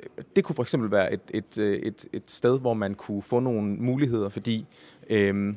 øh, 0.00 0.24
det 0.36 0.44
kunne 0.44 0.56
for 0.56 0.62
eksempel 0.62 0.90
være 0.90 1.12
et, 1.12 1.20
et, 1.30 1.58
øh, 1.58 1.78
et, 1.78 2.06
et 2.12 2.22
sted, 2.26 2.60
hvor 2.60 2.74
man 2.74 2.94
kunne 2.94 3.22
få 3.22 3.40
nogle 3.40 3.76
muligheder, 3.76 4.28
fordi 4.28 4.66
øh, 5.10 5.54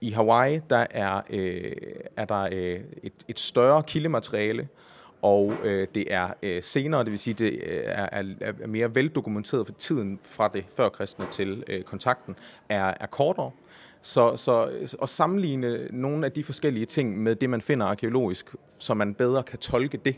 i 0.00 0.10
Hawaii, 0.10 0.60
der 0.70 0.86
er, 0.90 1.20
øh, 1.30 1.72
er 2.16 2.24
der 2.24 2.48
øh, 2.52 2.80
et, 3.02 3.12
et 3.28 3.40
større 3.40 3.82
kildemateriale, 3.82 4.68
og 5.22 5.52
øh, 5.64 5.88
det 5.94 6.14
er 6.14 6.28
øh, 6.42 6.62
senere, 6.62 7.04
det 7.04 7.10
vil 7.10 7.18
sige, 7.18 7.34
det 7.34 7.52
øh, 7.52 7.82
er, 7.84 8.08
er, 8.12 8.24
er 8.40 8.66
mere 8.66 8.94
veldokumenteret 8.94 9.66
for 9.66 9.74
tiden 9.74 10.18
fra 10.22 10.48
det 10.48 10.64
førkristne 10.76 11.26
til 11.30 11.64
øh, 11.68 11.82
kontakten, 11.82 12.36
er, 12.68 12.94
er 13.00 13.06
kortere. 13.06 13.50
Så, 14.02 14.36
så 14.36 14.70
at 15.02 15.08
sammenligne 15.08 15.88
nogle 15.90 16.26
af 16.26 16.32
de 16.32 16.44
forskellige 16.44 16.86
ting 16.86 17.22
med 17.22 17.34
det, 17.36 17.50
man 17.50 17.60
finder 17.60 17.86
arkeologisk, 17.86 18.54
så 18.78 18.94
man 18.94 19.14
bedre 19.14 19.42
kan 19.42 19.58
tolke 19.58 19.96
det, 19.96 20.16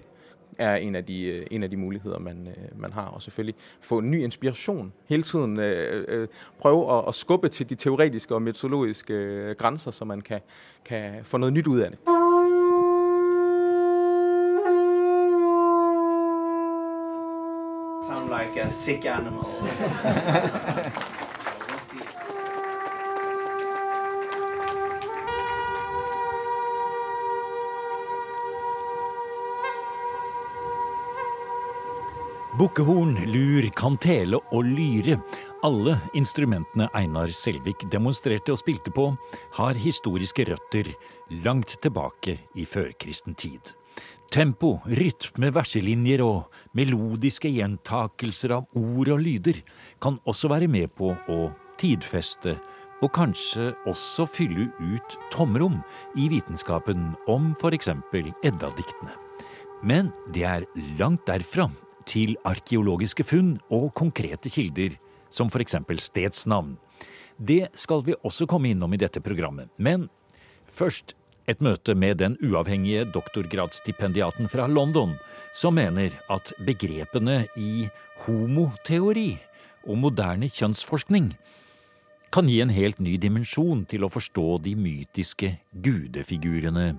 er 0.59 0.77
en 0.77 0.95
af 0.95 1.05
de, 1.05 1.25
øh, 1.25 1.47
en 1.51 1.63
af 1.63 1.71
de 1.71 1.77
muligheder, 1.77 2.19
man, 2.19 2.49
øh, 2.49 2.81
man 2.81 2.93
har. 2.93 3.07
Og 3.07 3.23
selvfølgelig 3.23 3.55
få 3.81 4.01
ny 4.01 4.23
inspiration. 4.23 4.93
Hele 5.09 5.23
tiden 5.23 5.61
øh, 5.61 6.05
øh, 6.09 6.29
prøve 6.59 6.99
at, 6.99 7.05
at 7.09 7.15
skubbe 7.15 7.49
til 7.49 7.71
de 7.71 7.75
teoretiske 7.75 8.35
og 8.35 8.43
metodologiske 8.43 9.55
grænser, 9.59 9.91
så 9.91 10.05
man 10.05 10.21
kan, 10.21 10.41
kan 10.85 11.25
få 11.25 11.37
noget 11.37 11.53
nyt 11.53 11.67
ud 11.67 11.81
af 11.81 11.91
det. 11.91 11.99
Like 18.55 18.67
a 18.67 18.71
sick 18.71 19.07
animal. 19.07 19.49
Bukkehorn, 32.59 33.17
lur, 33.27 33.65
kantele 33.75 34.37
og 34.53 34.65
lyre, 34.69 35.17
alle 35.65 35.97
instrumentene 36.15 36.87
Einar 36.95 37.33
Selvik 37.35 37.87
demonstrerte 37.91 38.53
og 38.53 38.61
spilte 38.61 38.93
på, 38.93 39.09
har 39.57 39.81
historiske 39.81 40.45
røtter 40.51 40.93
langt 41.43 41.79
tilbake 41.83 42.37
i 42.55 42.67
førkristen 42.69 43.35
tid. 43.35 43.73
Tempo, 44.33 44.79
rytme, 44.89 45.51
verselinjer 45.53 46.23
og 46.25 46.55
melodiske 46.73 47.51
gjentakelser 47.53 48.55
av 48.57 48.79
ord 48.81 49.11
og 49.13 49.21
lyder 49.21 49.59
kan 50.01 50.17
også 50.25 50.49
være 50.49 50.71
med 50.73 50.89
på 50.97 51.11
å 51.13 51.37
tidfeste 51.77 52.55
og 53.05 53.13
kanskje 53.13 53.75
også 53.91 54.25
fylle 54.33 54.71
ut 54.81 55.19
tomrom 55.35 55.83
i 56.17 56.31
vitenskapen 56.33 57.11
om 57.29 57.53
f.eks. 57.59 57.93
Edda-diktene. 57.93 59.13
Men 59.85 60.09
det 60.33 60.49
er 60.49 60.69
langt 60.97 61.27
derfra 61.29 61.69
til 62.09 62.33
arkeologiske 62.49 63.29
funn 63.29 63.59
og 63.69 63.91
konkrete 64.01 64.49
kilder, 64.49 64.97
som 65.29 65.53
f.eks. 65.53 65.77
stedsnavn. 66.09 66.79
Det 67.37 67.67
skal 67.77 68.01
vi 68.09 68.17
også 68.25 68.49
komme 68.49 68.73
innom 68.73 68.97
i 68.97 69.05
dette 69.05 69.21
programmet. 69.21 69.69
Men 69.77 70.09
først 70.73 71.19
et 71.49 71.63
møte 71.65 71.95
med 71.99 72.21
den 72.23 72.37
uavhengige 72.45 73.05
doktorgradsstipendiaten 73.15 74.49
fra 74.49 74.69
London, 74.71 75.17
som 75.55 75.75
mener 75.75 76.15
at 76.31 76.53
begrepene 76.67 77.47
i 77.57 77.89
homoteori 78.27 79.37
og 79.89 79.99
moderne 79.99 80.49
kjønnsforskning 80.53 81.33
kan 82.33 82.49
gi 82.49 82.63
en 82.65 82.71
helt 82.73 83.01
ny 83.01 83.19
dimensjon 83.21 83.85
til 83.85 84.07
å 84.07 84.09
forstå 84.13 84.63
de 84.65 84.73
mytiske 84.79 85.51
gudefigurene 85.85 86.95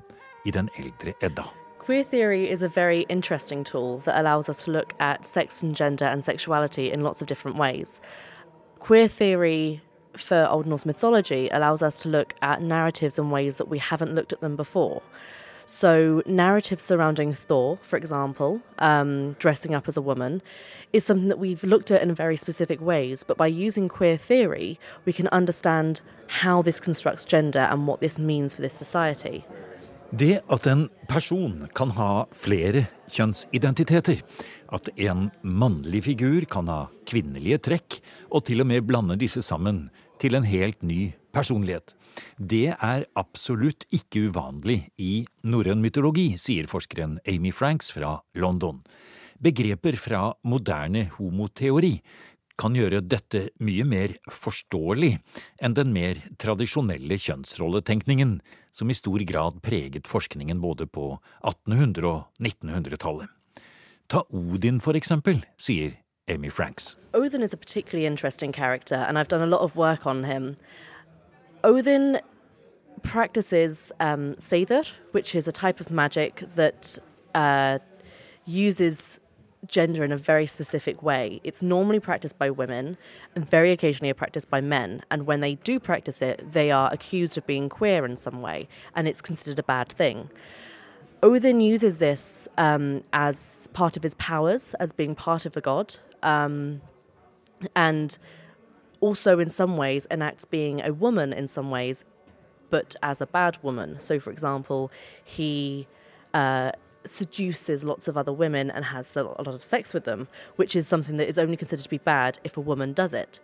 i 0.45 0.51
den 0.53 0.69
eldre 0.77 1.15
Edda. 1.25 1.47
Queer 1.79 2.03
theory 2.03 2.45
is 2.45 2.61
a 2.61 2.69
very 2.69 3.05
interesting 3.09 3.63
tool 3.63 3.99
that 4.05 4.15
allows 4.15 4.47
us 4.47 4.63
to 4.65 4.71
look 4.71 4.93
at 4.99 5.25
sex 5.25 5.63
and 5.63 5.75
gender 5.75 6.05
and 6.05 6.23
sexuality 6.23 6.91
in 6.91 7.03
lots 7.03 7.21
of 7.21 7.27
different 7.27 7.57
ways. 7.57 7.99
Queer 8.79 9.07
theory 9.07 9.81
for 10.17 10.47
Old 10.49 10.65
Norse 10.65 10.85
mythology 10.85 11.49
allows 11.49 11.81
us 11.81 12.01
to 12.03 12.09
look 12.09 12.33
at 12.41 12.61
narratives 12.61 13.17
in 13.17 13.29
ways 13.29 13.57
that 13.57 13.67
we 13.67 13.79
haven't 13.79 14.13
looked 14.13 14.33
at 14.33 14.41
them 14.41 14.55
before. 14.55 15.01
So, 15.65 16.21
narratives 16.25 16.83
surrounding 16.83 17.33
Thor, 17.33 17.79
for 17.81 17.95
example, 17.95 18.61
um, 18.79 19.33
dressing 19.39 19.73
up 19.73 19.87
as 19.87 19.95
a 19.95 20.01
woman, 20.01 20.41
is 20.91 21.05
something 21.05 21.29
that 21.29 21.39
we've 21.39 21.63
looked 21.63 21.89
at 21.89 22.01
in 22.01 22.13
very 22.13 22.35
specific 22.35 22.81
ways. 22.81 23.23
But 23.23 23.37
by 23.37 23.47
using 23.47 23.87
queer 23.87 24.17
theory, 24.17 24.79
we 25.05 25.13
can 25.13 25.27
understand 25.29 26.01
how 26.27 26.61
this 26.61 26.79
constructs 26.79 27.25
gender 27.25 27.67
and 27.71 27.87
what 27.87 28.01
this 28.01 28.19
means 28.19 28.53
for 28.53 28.61
this 28.61 28.73
society. 28.73 29.45
Det 30.13 30.43
at 30.45 30.67
en 30.67 30.89
person 31.09 31.67
kan 31.73 31.89
ha 31.97 32.27
flere 32.37 32.83
kjønnsidentiteter, 33.09 34.19
at 34.69 34.89
en 34.93 35.31
mannlig 35.41 36.03
figur 36.05 36.45
kan 36.45 36.69
ha 36.69 36.83
kvinnelige 37.09 37.57
trekk, 37.57 37.97
og 38.29 38.45
til 38.45 38.61
og 38.61 38.69
med 38.69 38.85
blande 38.85 39.17
disse 39.17 39.41
sammen 39.41 39.87
til 40.23 40.37
en 40.39 40.47
helt 40.47 40.79
ny 40.85 41.11
personlighet. 41.35 41.93
Det 42.37 42.71
er 42.73 43.07
absolutt 43.19 43.83
ikke 43.91 44.29
uvanlig 44.29 44.85
i 45.01 45.25
norrøn 45.43 45.83
mytologi, 45.83 46.33
sier 46.39 46.69
forskeren 46.71 47.19
Amy 47.27 47.51
Franks 47.51 47.91
fra 47.91 48.21
London. 48.39 48.79
Begreper 49.43 49.97
fra 49.99 50.29
moderne 50.47 51.09
homoteori 51.17 51.97
kan 52.59 52.75
gjøre 52.77 53.01
dette 53.01 53.47
mye 53.65 53.83
mer 53.89 54.13
forståelig 54.31 55.15
enn 55.65 55.75
den 55.75 55.91
mer 55.95 56.21
tradisjonelle 56.39 57.17
kjønnsrolletenkningen, 57.19 58.37
som 58.71 58.89
i 58.89 58.97
stor 58.97 59.25
grad 59.27 59.59
preget 59.65 60.07
forskningen 60.09 60.61
både 60.61 60.87
på 60.87 61.17
1800- 61.41 62.07
og 62.09 62.29
1900-tallet. 62.39 63.27
Ta 64.07 64.21
Odin, 64.29 64.79
for 64.83 64.97
eksempel, 64.99 65.41
sier 65.57 65.97
Amy 66.27 66.49
Franks. 66.49 66.95
Odin 67.13 67.41
is 67.41 67.53
a 67.53 67.57
particularly 67.57 68.05
interesting 68.05 68.51
character, 68.51 68.95
and 68.95 69.19
I've 69.19 69.27
done 69.27 69.41
a 69.41 69.47
lot 69.47 69.61
of 69.61 69.75
work 69.75 70.05
on 70.05 70.23
him. 70.23 70.55
Odin 71.63 72.19
practices 73.01 73.91
um, 73.99 74.35
Seither, 74.39 74.83
which 75.11 75.35
is 75.35 75.47
a 75.47 75.51
type 75.51 75.79
of 75.79 75.91
magic 75.91 76.43
that 76.55 76.97
uh, 77.35 77.79
uses 78.45 79.19
gender 79.67 80.03
in 80.03 80.11
a 80.11 80.17
very 80.17 80.45
specific 80.45 81.03
way. 81.03 81.39
It's 81.43 81.63
normally 81.63 81.99
practiced 81.99 82.37
by 82.37 82.49
women 82.49 82.97
and 83.35 83.49
very 83.49 83.71
occasionally 83.71 84.11
practiced 84.13 84.49
by 84.49 84.61
men. 84.61 85.03
And 85.09 85.25
when 85.25 85.39
they 85.39 85.55
do 85.55 85.79
practice 85.79 86.21
it, 86.21 86.51
they 86.51 86.71
are 86.71 86.91
accused 86.91 87.37
of 87.37 87.45
being 87.47 87.69
queer 87.69 88.05
in 88.05 88.15
some 88.15 88.41
way, 88.41 88.67
and 88.95 89.07
it's 89.07 89.21
considered 89.21 89.59
a 89.59 89.63
bad 89.63 89.89
thing. 89.89 90.29
Odin 91.23 91.61
uses 91.61 91.99
this 91.99 92.49
um, 92.57 93.01
as 93.13 93.69
part 93.71 93.95
of 93.95 94.03
his 94.03 94.13
powers, 94.15 94.73
as 94.73 94.91
being 94.91 95.15
part 95.15 95.45
of 95.45 95.55
a 95.55 95.61
god, 95.61 95.95
um, 96.21 96.81
and 97.77 98.17
also 98.99 99.39
in 99.39 99.49
some 99.49 99.77
ways 99.77 100.05
enacts 100.11 100.43
being 100.43 100.81
a 100.81 100.93
woman 100.93 101.31
in 101.31 101.47
some 101.47 101.71
ways, 101.71 102.03
but 102.69 102.97
as 103.01 103.21
a 103.21 103.25
bad 103.25 103.57
woman. 103.63 104.01
So, 104.01 104.19
for 104.19 104.31
example, 104.31 104.91
he 105.23 105.87
uh, 106.33 106.73
seduces 107.05 107.85
lots 107.85 108.09
of 108.09 108.17
other 108.17 108.33
women 108.33 108.69
and 108.69 108.83
has 108.83 109.15
a 109.15 109.23
lot 109.23 109.47
of 109.47 109.63
sex 109.63 109.93
with 109.93 110.03
them, 110.03 110.27
which 110.57 110.75
is 110.75 110.89
something 110.89 111.15
that 111.15 111.29
is 111.29 111.37
only 111.37 111.55
considered 111.55 111.83
to 111.83 111.89
be 111.89 111.99
bad 111.99 112.37
if 112.43 112.57
a 112.57 112.61
woman 112.61 112.91
does 112.91 113.13
it. 113.13 113.39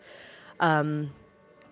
Um, 0.59 1.13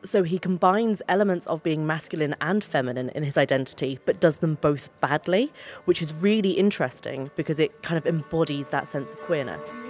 So 0.04 0.24
he 0.24 0.40
combines 0.40 1.02
elements 1.08 1.48
of 1.48 1.64
being 1.64 1.86
masculine 1.86 2.36
and 2.40 2.64
feminine 2.64 3.10
in 3.10 3.24
his 3.24 3.38
identity, 3.38 4.00
but 4.06 4.20
does 4.20 4.38
them 4.38 4.58
both 4.62 4.90
badly, 5.02 5.52
which 5.86 6.02
is 6.02 6.14
really 6.14 6.52
interesting 6.52 7.32
because 7.36 7.60
it 7.60 7.82
kind 7.82 7.98
of 7.98 8.06
embodies 8.06 8.70
that 8.70 8.88
sense 8.88 9.14
of 9.14 9.20
queerness. 9.22 9.84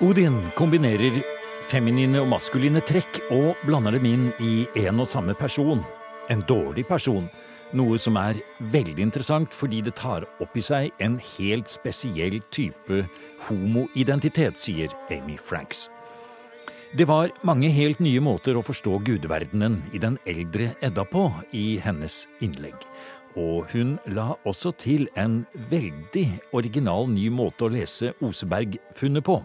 Odin 0.00 0.50
kombinerer 0.56 1.20
feminine 1.60 2.22
og 2.22 2.30
maskuline 2.32 2.80
trekk 2.80 3.20
og 3.30 3.52
blander 3.68 3.98
dem 3.98 4.06
inn 4.08 4.26
i 4.40 4.64
en 4.86 5.02
og 5.02 5.08
samme 5.10 5.36
person. 5.36 5.84
En 6.32 6.40
dårlig 6.48 6.86
person. 6.88 7.28
Noe 7.76 7.98
som 8.02 8.16
er 8.18 8.40
veldig 8.72 8.96
interessant 8.98 9.54
fordi 9.54 9.82
det 9.86 9.94
tar 10.00 10.24
opp 10.42 10.56
i 10.58 10.64
seg 10.64 10.90
en 11.04 11.20
helt 11.36 11.70
spesiell 11.70 12.40
type 12.50 13.04
homoidentitet, 13.46 14.58
sier 14.58 14.90
Amy 15.12 15.36
Franks. 15.38 15.90
Det 16.90 17.04
var 17.06 17.30
mange 17.46 17.68
helt 17.70 18.00
nye 18.02 18.18
måter 18.18 18.56
å 18.58 18.64
forstå 18.66 18.96
gudverdenen 19.06 19.76
i 19.94 19.98
den 20.02 20.16
eldre 20.26 20.72
Edda 20.82 21.04
på 21.06 21.28
i 21.54 21.76
hennes 21.78 22.24
innlegg. 22.42 22.74
Og 23.38 23.70
hun 23.70 23.92
la 24.10 24.32
også 24.42 24.72
til 24.74 25.06
en 25.14 25.44
veldig 25.70 26.24
original 26.58 27.06
ny 27.06 27.28
måte 27.30 27.68
å 27.68 27.70
lese 27.70 28.10
Oseberg-funnet 28.26 29.22
på. 29.22 29.36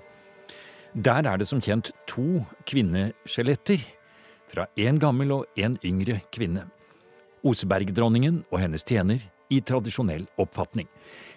Der 0.97 1.29
er 1.29 1.37
det 1.37 1.45
som 1.45 1.61
kjent 1.61 1.91
to 2.09 2.41
kvinneskjeletter, 2.65 3.85
fra 4.49 4.65
en 4.81 4.97
gammel 4.97 5.35
og 5.37 5.61
en 5.61 5.77
yngre 5.85 6.17
kvinne. 6.33 6.65
Osebergdronningen 7.45 8.41
og 8.49 8.61
hennes 8.63 8.85
tjener 8.89 9.21
i 9.53 9.61
tradisjonell 9.61 10.25
oppfatning. 10.41 10.89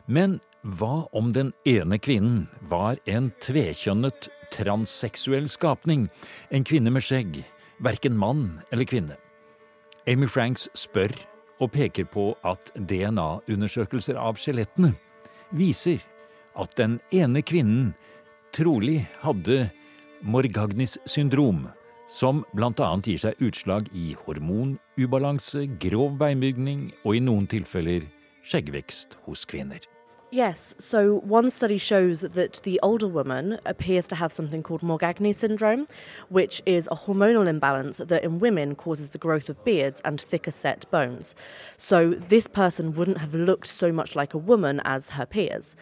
Men 0.08 0.40
hva 0.64 1.04
om 1.12 1.34
den 1.36 1.52
ene 1.68 2.00
kvinnen 2.00 2.46
var 2.72 2.96
en 3.04 3.28
tvekjønnet 3.44 4.30
transseksuell 4.54 5.48
skapning, 5.50 6.08
en 6.50 6.66
kvinne 6.66 6.92
med 6.94 7.04
skjegg, 7.04 7.40
verken 7.84 8.16
mann 8.18 8.60
eller 8.72 8.88
kvinne? 8.88 9.16
Amy 10.08 10.28
Franks 10.30 10.68
spør 10.78 11.12
og 11.60 11.72
peker 11.74 12.06
på 12.08 12.30
at 12.46 12.70
DNA-undersøkelser 12.78 14.18
av 14.18 14.38
skjelettene 14.40 14.94
viser 15.56 16.00
at 16.58 16.74
den 16.78 16.98
ene 17.14 17.42
kvinnen 17.42 17.92
trolig 18.56 19.02
hadde 19.22 19.68
Morgagnis 20.22 20.96
syndrom, 21.06 21.68
som 22.08 22.42
bl.a. 22.56 22.88
gir 23.04 23.20
seg 23.22 23.44
utslag 23.44 23.90
i 23.94 24.14
hormonubalanse, 24.24 25.66
grov 25.78 26.16
beinbygning 26.18 26.88
og 27.04 27.18
i 27.18 27.22
noen 27.22 27.46
tilfeller 27.50 28.08
skjeggvekst 28.48 29.18
hos 29.28 29.44
kvinner. 29.46 29.84
Yes, 30.30 30.74
so 30.76 31.20
one 31.20 31.48
study 31.48 31.78
shows 31.78 32.20
that 32.20 32.60
the 32.62 32.78
older 32.82 33.08
woman 33.08 33.58
appears 33.64 34.06
to 34.08 34.14
have 34.14 34.30
something 34.30 34.62
called 34.62 34.82
Morgagni 34.82 35.34
syndrome, 35.34 35.88
which 36.28 36.60
is 36.66 36.86
a 36.92 36.96
hormonal 36.96 37.48
imbalance 37.48 37.96
that 37.96 38.22
in 38.22 38.38
women 38.38 38.74
causes 38.74 39.08
the 39.08 39.18
growth 39.18 39.48
of 39.48 39.64
beards 39.64 40.02
and 40.04 40.20
thicker 40.20 40.50
set 40.50 40.84
bones. 40.90 41.34
So 41.78 42.10
this 42.10 42.46
person 42.46 42.92
wouldn't 42.92 43.18
have 43.18 43.34
looked 43.34 43.68
so 43.68 43.90
much 43.90 44.14
like 44.14 44.34
a 44.34 44.38
woman 44.38 44.82
as 44.84 45.10
her 45.10 45.24
peers. 45.24 45.74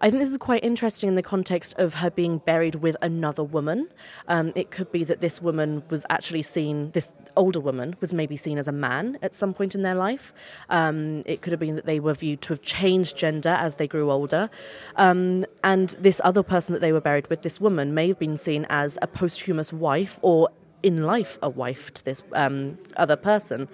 I 0.00 0.10
think 0.10 0.22
this 0.22 0.30
is 0.30 0.38
quite 0.38 0.62
interesting 0.62 1.08
in 1.08 1.16
the 1.16 1.22
context 1.22 1.74
of 1.76 1.94
her 1.94 2.10
being 2.10 2.38
buried 2.38 2.76
with 2.76 2.96
another 3.02 3.42
woman. 3.42 3.88
Um, 4.28 4.52
it 4.54 4.70
could 4.70 4.92
be 4.92 5.02
that 5.02 5.20
this 5.20 5.42
woman 5.42 5.82
was 5.90 6.06
actually 6.08 6.42
seen, 6.42 6.92
this 6.92 7.14
older 7.36 7.58
woman 7.58 7.96
was 8.00 8.12
maybe 8.12 8.36
seen 8.36 8.58
as 8.58 8.68
a 8.68 8.72
man 8.72 9.18
at 9.22 9.34
some 9.34 9.52
point 9.52 9.74
in 9.74 9.82
their 9.82 9.96
life. 9.96 10.32
Um, 10.70 11.24
it 11.26 11.42
could 11.42 11.52
have 11.52 11.58
been 11.58 11.74
that 11.74 11.86
they 11.86 11.98
were 11.98 12.14
viewed 12.14 12.42
to 12.42 12.50
have 12.50 12.62
changed 12.62 13.16
gender 13.16 13.48
as 13.48 13.74
they 13.74 13.88
grew 13.88 14.12
older. 14.12 14.50
Um, 14.94 15.44
and 15.64 15.90
this 15.98 16.20
other 16.22 16.44
person 16.44 16.74
that 16.74 16.80
they 16.80 16.92
were 16.92 17.00
buried 17.00 17.26
with, 17.26 17.42
this 17.42 17.60
woman, 17.60 17.92
may 17.92 18.06
have 18.06 18.20
been 18.20 18.36
seen 18.36 18.66
as 18.70 18.98
a 19.02 19.08
posthumous 19.08 19.72
wife 19.72 20.20
or 20.22 20.48
in 20.84 21.04
life 21.04 21.38
a 21.42 21.50
wife 21.50 21.92
to 21.94 22.04
this 22.04 22.22
um, 22.34 22.78
other 22.96 23.16
person. 23.16 23.68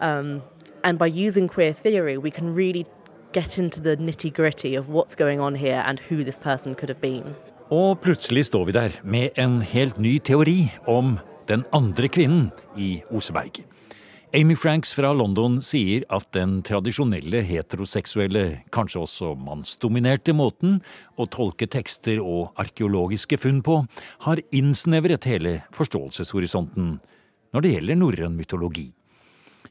Um, 0.00 0.42
and 0.82 0.98
by 0.98 1.06
using 1.06 1.48
queer 1.48 1.74
theory, 1.74 2.16
we 2.16 2.30
can 2.30 2.54
really 2.54 2.86
get 3.32 3.58
into 3.58 3.80
the 3.80 3.96
nitty 3.96 4.30
gritty 4.30 4.76
of 4.76 4.88
what's 4.88 5.14
going 5.14 5.40
on 5.40 5.54
here 5.54 5.82
and 5.86 6.00
who 6.10 6.24
this 6.24 6.38
person 6.38 6.74
could 6.74 6.88
have 6.88 7.00
been. 7.00 7.34
Og 7.70 8.00
plutselig 8.02 8.46
står 8.46 8.64
vi 8.64 8.72
der 8.72 8.90
med 9.04 9.30
en 9.38 9.60
helt 9.60 9.98
ny 9.98 10.18
teori 10.18 10.72
om 10.86 11.18
den 11.48 11.64
andre 11.72 12.08
kvinnen 12.08 12.50
i 12.76 13.02
Oseberg. 13.10 13.62
Amy 14.34 14.54
Franks 14.56 14.92
fra 14.94 15.12
London 15.12 15.56
sier 15.62 16.04
at 16.14 16.28
den 16.34 16.60
tradisjonelle 16.62 17.40
heteroseksuelle, 17.42 18.60
kanskje 18.70 19.02
også 19.02 19.32
mannsdominerte 19.34 20.34
måten 20.38 20.76
å 21.18 21.26
tolke 21.26 21.66
tekster 21.66 22.22
og 22.22 22.54
arkeologiske 22.62 23.40
funn 23.42 23.58
på, 23.66 23.80
har 24.26 24.42
innsnevret 24.54 25.26
hele 25.26 25.56
forståelseshorisonten 25.74 27.00
når 27.50 27.66
det 27.66 27.74
gjelder 27.74 27.98
norrøn 27.98 28.38
mytologi. 28.38 28.92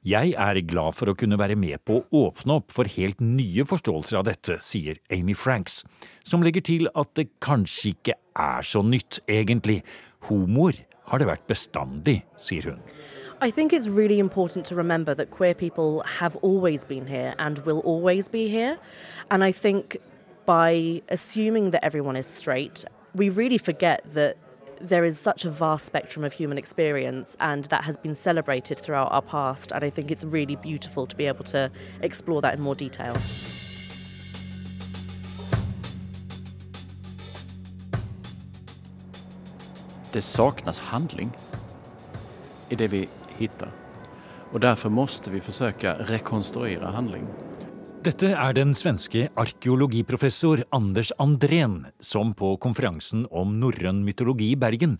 Jeg 0.07 0.31
er 0.39 0.61
glad 0.63 0.95
for 0.95 1.11
å 1.11 1.15
kunne 1.19 1.35
være 1.35 1.57
med 1.59 1.81
på 1.83 1.97
å 1.99 2.19
åpne 2.29 2.55
opp 2.61 2.71
for 2.71 2.87
helt 2.87 3.19
nye 3.19 3.65
forståelser 3.67 4.21
av 4.21 4.29
dette, 4.29 4.55
sier 4.63 5.01
Amy 5.11 5.35
Franks, 5.35 5.81
som 6.23 6.39
legger 6.39 6.63
til 6.63 6.87
at 6.95 7.11
det 7.19 7.25
kanskje 7.43 7.91
ikke 7.91 8.15
er 8.39 8.63
så 8.63 8.79
nytt, 8.79 9.19
egentlig. 9.27 9.81
Homoer 10.29 10.79
har 11.11 11.19
det 11.19 11.27
vært 11.27 11.43
bestandig, 11.51 12.21
sier 12.39 12.71
hun. 12.71 12.79
I 13.41 13.51
think 13.51 13.73
it's 13.73 13.89
really 13.89 14.19
important 14.19 14.65
to 14.67 14.75
remember 14.75 15.13
that 15.15 15.31
queer 15.31 15.53
people 15.53 16.01
have 16.19 16.37
always 16.37 16.85
been 16.85 17.07
here 17.07 17.35
and 17.37 17.59
will 17.65 17.79
always 17.79 18.29
be 18.29 18.47
here. 18.47 18.77
And 19.29 19.43
I 19.43 19.51
think 19.51 19.97
by 20.45 21.01
assuming 21.09 21.71
that 21.71 21.83
everyone 21.83 22.15
is 22.15 22.25
straight, 22.25 22.85
we 23.13 23.27
really 23.29 23.57
forget 23.57 24.01
that 24.13 24.37
there 24.81 25.05
is 25.05 25.19
such 25.19 25.45
a 25.45 25.49
vast 25.49 25.85
spectrum 25.85 26.25
of 26.25 26.33
human 26.33 26.57
experience, 26.57 27.35
and 27.39 27.65
that 27.65 27.83
has 27.83 27.97
been 27.97 28.15
celebrated 28.15 28.77
throughout 28.77 29.11
our 29.11 29.21
past. 29.21 29.71
And 29.71 29.83
I 29.83 29.89
think 29.89 30.11
it's 30.11 30.23
really 30.23 30.55
beautiful 30.55 31.05
to 31.05 31.15
be 31.15 31.27
able 31.27 31.45
to 31.45 31.69
explore 32.01 32.41
that 32.41 32.53
in 32.53 32.61
more 32.61 32.75
detail. 32.75 33.13
Det 40.11 40.21
saknas 40.21 40.79
handling 40.79 41.37
i 42.69 42.75
det 42.75 42.87
vi 42.87 43.07
hittar. 43.37 43.71
Och 44.51 44.59
därför 44.59 44.89
måste 44.89 45.31
vi 45.31 45.41
försöka 45.41 45.93
rekonstruera 45.93 46.91
handling. 46.91 47.27
Dette 47.99 48.29
er 48.31 48.53
den 48.55 48.69
svenske 48.79 49.25
arkeologiprofessor 49.35 50.61
Anders 50.71 51.09
Andrén, 51.19 51.81
som 51.99 52.29
på 52.31 52.53
konferansen 52.63 53.25
om 53.27 53.57
norrøn 53.59 54.05
mytologi 54.05 54.53
i 54.53 54.59
Bergen 54.59 54.93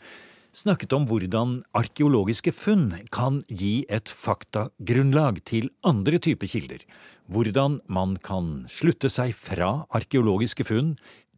snakket 0.51 0.91
om 0.97 1.05
hvordan 1.07 1.53
arkeologiske 1.79 2.51
funn 2.51 2.89
kan 3.15 3.38
gi 3.47 3.85
et 3.88 4.12
faktagrunnlag 4.12 5.39
til 5.47 5.69
andre 5.88 6.19
typer 6.19 6.51
kilder. 6.51 6.83
Hvordan 7.31 7.79
man 7.88 8.17
kan 8.19 8.65
slutte 8.67 9.07
seg 9.07 9.31
fra 9.31 9.85
arkeologiske 9.95 10.67
funn 10.67 10.97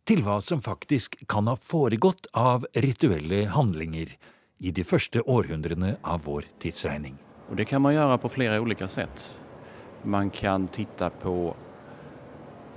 til 0.09 0.25
hva 0.25 0.39
som 0.41 0.65
faktisk 0.65 1.19
kan 1.29 1.45
ha 1.45 1.59
foregått 1.61 2.25
av 2.33 2.65
rituelle 2.73 3.43
handlinger 3.53 4.17
i 4.65 4.73
de 4.73 4.81
første 4.81 5.21
århundrene 5.29 5.93
av 6.01 6.25
vår 6.25 6.49
tidsregning. 6.65 7.21
Og 7.53 7.61
det 7.61 7.69
kan 7.69 7.85
man 7.85 7.93
gjøre 7.93 8.17
på 8.17 8.33
flere 8.33 8.57
ulike 8.65 8.89
sätt. 8.89 9.50
Man 10.03 10.29
kan 10.29 10.67
titta 10.67 11.09
på 11.09 11.55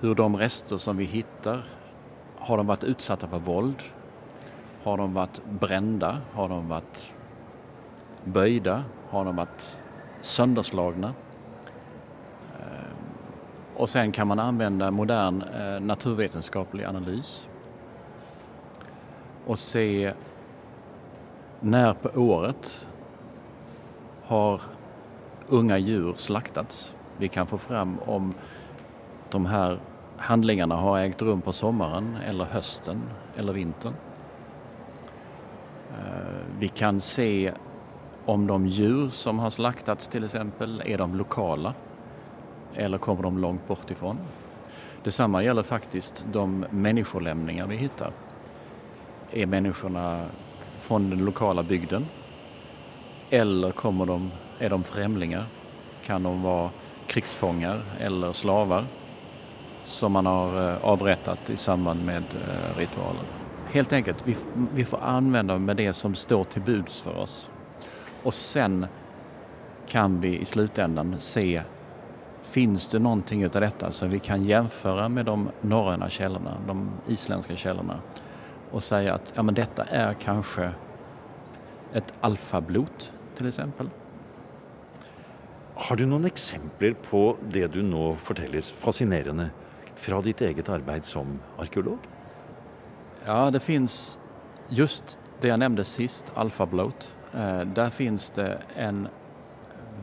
hur 0.01 0.15
de 0.15 0.37
rester 0.37 0.77
som 0.77 0.97
vi 0.97 1.05
hittar, 1.05 1.65
har 2.39 2.57
de 2.57 2.67
varit 2.67 2.85
utsatta 2.85 3.27
för 3.27 3.39
våld? 3.39 3.83
Har 4.83 4.97
de 4.97 5.15
varit 5.15 5.43
brända? 5.61 6.21
Har 6.33 6.49
de 6.49 6.69
varit 6.69 7.15
böjda? 8.25 8.85
Har 9.11 9.25
de 9.25 9.37
varit 9.37 9.81
sönderslagna? 10.21 11.15
Eh, 12.61 12.95
och 13.77 13.89
sen 13.89 14.13
kan 14.13 14.29
man 14.29 14.39
använda 14.39 14.91
modern 14.91 15.43
eh, 15.43 15.81
naturvetenskaplig 15.81 16.85
analys 16.85 17.49
och 19.47 19.59
se 19.59 20.13
när 21.61 21.95
på 21.95 22.21
året 22.21 22.89
har 24.25 24.61
unga 25.49 25.79
djur 25.79 26.15
slaktats. 26.17 26.95
Vi 27.19 27.29
kan 27.29 27.47
få 27.47 27.59
fram 27.59 27.99
om 28.07 28.35
de 29.31 29.47
här 29.47 29.79
handlingarna 30.17 30.77
har 30.77 30.99
ägt 30.99 31.23
rum 31.23 31.41
på 31.41 31.53
sommaren 31.53 32.17
eller 32.27 32.45
hösten 32.45 33.03
eller 33.37 33.53
vintern. 33.53 33.95
Eh, 35.91 36.43
vi 36.59 36.69
kan 36.69 37.01
se 37.01 37.53
om 38.25 38.47
de 38.47 38.67
djur 38.67 39.11
som 39.11 39.39
har 39.39 39.51
slaktats 39.51 40.09
till 40.09 40.25
exempel, 40.25 40.83
är 40.87 40.99
de 40.99 41.15
lokala 41.15 41.75
eller 42.75 42.99
kommer 42.99 43.23
de 43.23 43.39
långt 43.39 43.69
bort 43.69 43.91
ifrån? 43.91 44.19
Detsamma 45.05 45.43
gäller 45.43 45.63
faktiskt 45.63 46.27
de 46.33 46.67
människolämningar 46.71 47.67
vi 47.67 47.77
hittar. 47.77 48.13
Är 49.31 49.47
människorna 49.47 50.27
från 50.77 51.11
den 51.11 51.25
lokala 51.25 51.63
bygden? 51.63 52.07
Eller 53.31 53.71
kommer 53.71 54.07
de, 54.07 54.31
är 54.59 54.71
de 54.71 54.85
främlingar? 54.85 55.45
Kan 56.05 56.23
de 56.23 56.43
vara 56.43 56.71
krigsfångar 57.07 57.81
eller 58.01 58.33
slavar 58.33 58.85
som 59.85 60.13
man 60.13 60.27
har 60.27 60.73
eh, 60.73 60.85
avrättat 60.85 61.51
i 61.51 61.57
samband 61.57 62.05
med 62.05 62.23
eh, 62.23 62.79
ritualen? 62.79 63.25
helt 63.75 63.93
enkelt, 63.93 64.27
vi, 64.27 64.37
vi 64.75 64.85
får 64.85 64.99
använda 65.03 65.59
med 65.59 65.77
det 65.77 65.93
som 65.93 66.15
står 66.15 66.45
till 66.45 66.63
buds 66.63 67.01
för 67.01 67.17
oss. 67.17 67.51
Och 68.23 68.35
sen 68.35 68.87
kan 69.87 70.21
vi 70.21 70.39
i 70.39 70.45
slutändan 70.45 71.15
se 71.19 71.63
Finns 72.43 72.89
det 72.89 72.99
någonting 72.99 73.43
utav 73.43 73.61
detta 73.61 73.93
som 73.93 74.11
vi 74.11 74.19
kan 74.19 74.45
jämföra 74.45 75.09
med 75.09 75.27
de 75.27 75.49
norröna 75.61 76.09
källorna, 76.09 76.57
de 76.67 76.91
isländska 77.09 77.57
källorna 77.57 78.01
och 78.71 78.83
säga 78.83 79.15
att 79.15 79.33
ja, 79.37 79.43
men 79.43 79.55
detta 79.55 79.85
är 79.85 80.13
kanske 80.13 80.71
ett 81.93 82.15
alfablot 82.21 83.13
till 83.37 83.49
exempel. 83.49 83.91
Har 85.75 85.97
du 85.97 86.05
noen 86.07 86.25
eksempler 86.29 86.95
på 87.03 87.37
det 87.51 87.67
du 87.75 87.81
nå 87.83 88.15
forteller, 88.23 88.63
fascinerende, 88.63 89.51
fra 89.99 90.21
ditt 90.23 90.41
eget 90.43 90.69
arbeid 90.71 91.07
som 91.07 91.39
arkeolog? 91.59 91.99
Ja, 93.25 93.51
det 93.51 93.63
fins 93.63 94.19
just 94.69 95.19
det 95.43 95.51
jeg 95.51 95.63
nevnte 95.63 95.85
sist, 95.87 96.31
Alfa 96.39 96.67
Bloat. 96.67 97.09
Der 97.35 97.91
finns 97.91 98.31
det 98.37 98.49
en 98.79 99.09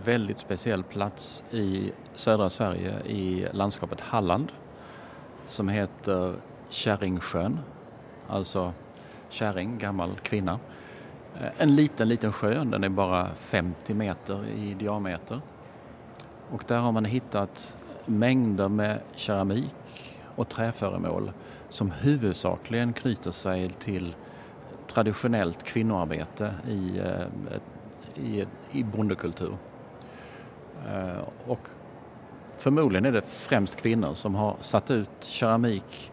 veldig 0.04 0.36
spesiell 0.40 0.84
plass 0.84 1.44
i 1.52 1.92
södra 2.16 2.50
Sverige 2.50 2.98
i 3.08 3.48
landskapet 3.54 4.02
Halland 4.12 4.52
som 5.48 5.70
heter 5.70 6.36
Kärringsjön, 6.70 7.60
Altså 8.30 8.74
kärring, 9.30 9.78
gammel 9.78 10.16
kvinna. 10.24 10.60
Eh, 11.40 11.50
en 11.58 11.76
liten, 11.76 12.08
liten 12.08 12.32
sjø. 12.32 12.64
den 12.64 12.84
er 12.84 12.90
bare 12.90 13.36
50 13.36 13.94
meter 13.94 14.46
i 14.46 14.74
diameter. 14.74 15.42
Och 16.52 16.64
där 16.68 16.80
har 16.80 16.92
man 16.92 17.06
hittat 17.06 17.78
mängder 18.06 18.70
med 18.70 19.00
keramik 19.16 19.76
och 20.36 20.50
träföremål 20.50 21.32
som 21.70 21.92
huvudsakligen 21.92 22.94
knyter 22.94 23.32
sig 23.32 23.70
till 23.70 24.16
traditionellt 24.88 25.64
kvinnoarbete 25.64 26.54
i, 26.68 27.00
eh, 27.00 28.26
i, 28.26 28.46
i 28.72 28.84
bondekultur. 28.84 29.58
Eh, 30.88 31.22
och 31.48 31.60
förmodligen 32.58 33.06
är 33.06 33.12
det 33.12 33.22
främst 33.22 33.76
kvinnor 33.76 34.14
som 34.14 34.36
har 34.36 34.56
satt 34.60 34.92
ut 34.92 35.10
keramik 35.20 36.12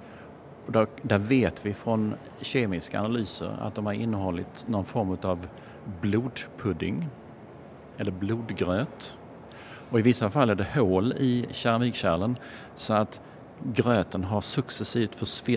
och 0.67 0.73
där, 0.73 0.87
där, 1.03 1.19
vet 1.19 1.67
vi 1.67 1.75
från 1.75 2.15
kemiska 2.41 2.99
analyser 2.99 3.57
att 3.61 3.75
de 3.75 3.87
har 3.87 3.93
innehållit 3.93 4.69
någon 4.69 4.85
form 4.85 5.19
av 5.23 5.47
blodpudding 6.01 7.09
eller 7.97 8.11
blodgröt. 8.11 9.17
Och 9.91 9.99
i 9.99 10.03
vissa 10.03 10.31
fall 10.31 10.51
är 10.51 10.55
det 10.55 10.67
hål 10.75 11.13
i 11.13 11.47
keramikkärlen 11.51 12.37
så 12.75 12.95
att 12.95 13.21
gröten 13.63 14.25
har 14.25 14.41
successivt 14.41 15.15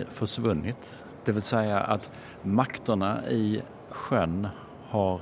försvunnit. 0.08 1.04
Det 1.24 1.32
vill 1.32 1.42
säga 1.42 1.80
att 1.80 2.10
makterna 2.42 3.28
i 3.28 3.62
sjön 3.88 4.48
har 4.88 5.20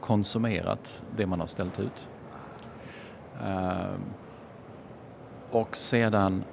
konsumerat 0.00 1.04
det 1.16 1.26
man 1.26 1.40
har 1.40 1.46
ställt 1.46 1.80
ut. 1.80 2.08
Ehm, 3.44 4.00
och 5.50 5.76
sedan 5.76 6.44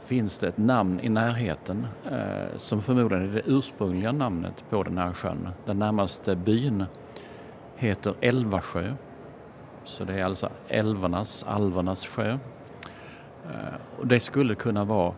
finns 0.00 0.38
det 0.38 0.48
ett 0.48 0.58
namn 0.58 1.00
i 1.00 1.08
närheten 1.08 1.86
eh, 2.10 2.56
som 2.56 2.82
förmodligen 2.82 3.30
är 3.30 3.34
det 3.34 3.42
ursprungliga 3.46 4.12
namnet 4.12 4.64
på 4.70 4.82
den 4.82 4.98
här 4.98 5.12
sjön. 5.12 5.48
Den 5.64 5.78
närmaste 5.78 6.36
byn 6.36 6.84
heter 7.76 8.14
Älvasjö. 8.20 8.94
Så 9.86 10.04
det 10.04 10.14
är 10.14 10.24
alltså 10.24 10.48
älvarnas, 10.68 11.44
alvernas 11.48 12.06
sjö. 12.06 12.38
Eh, 13.44 13.74
och 13.98 14.06
det 14.06 14.20
skulle 14.20 14.54
kunna 14.54 14.84
vara 14.84 15.14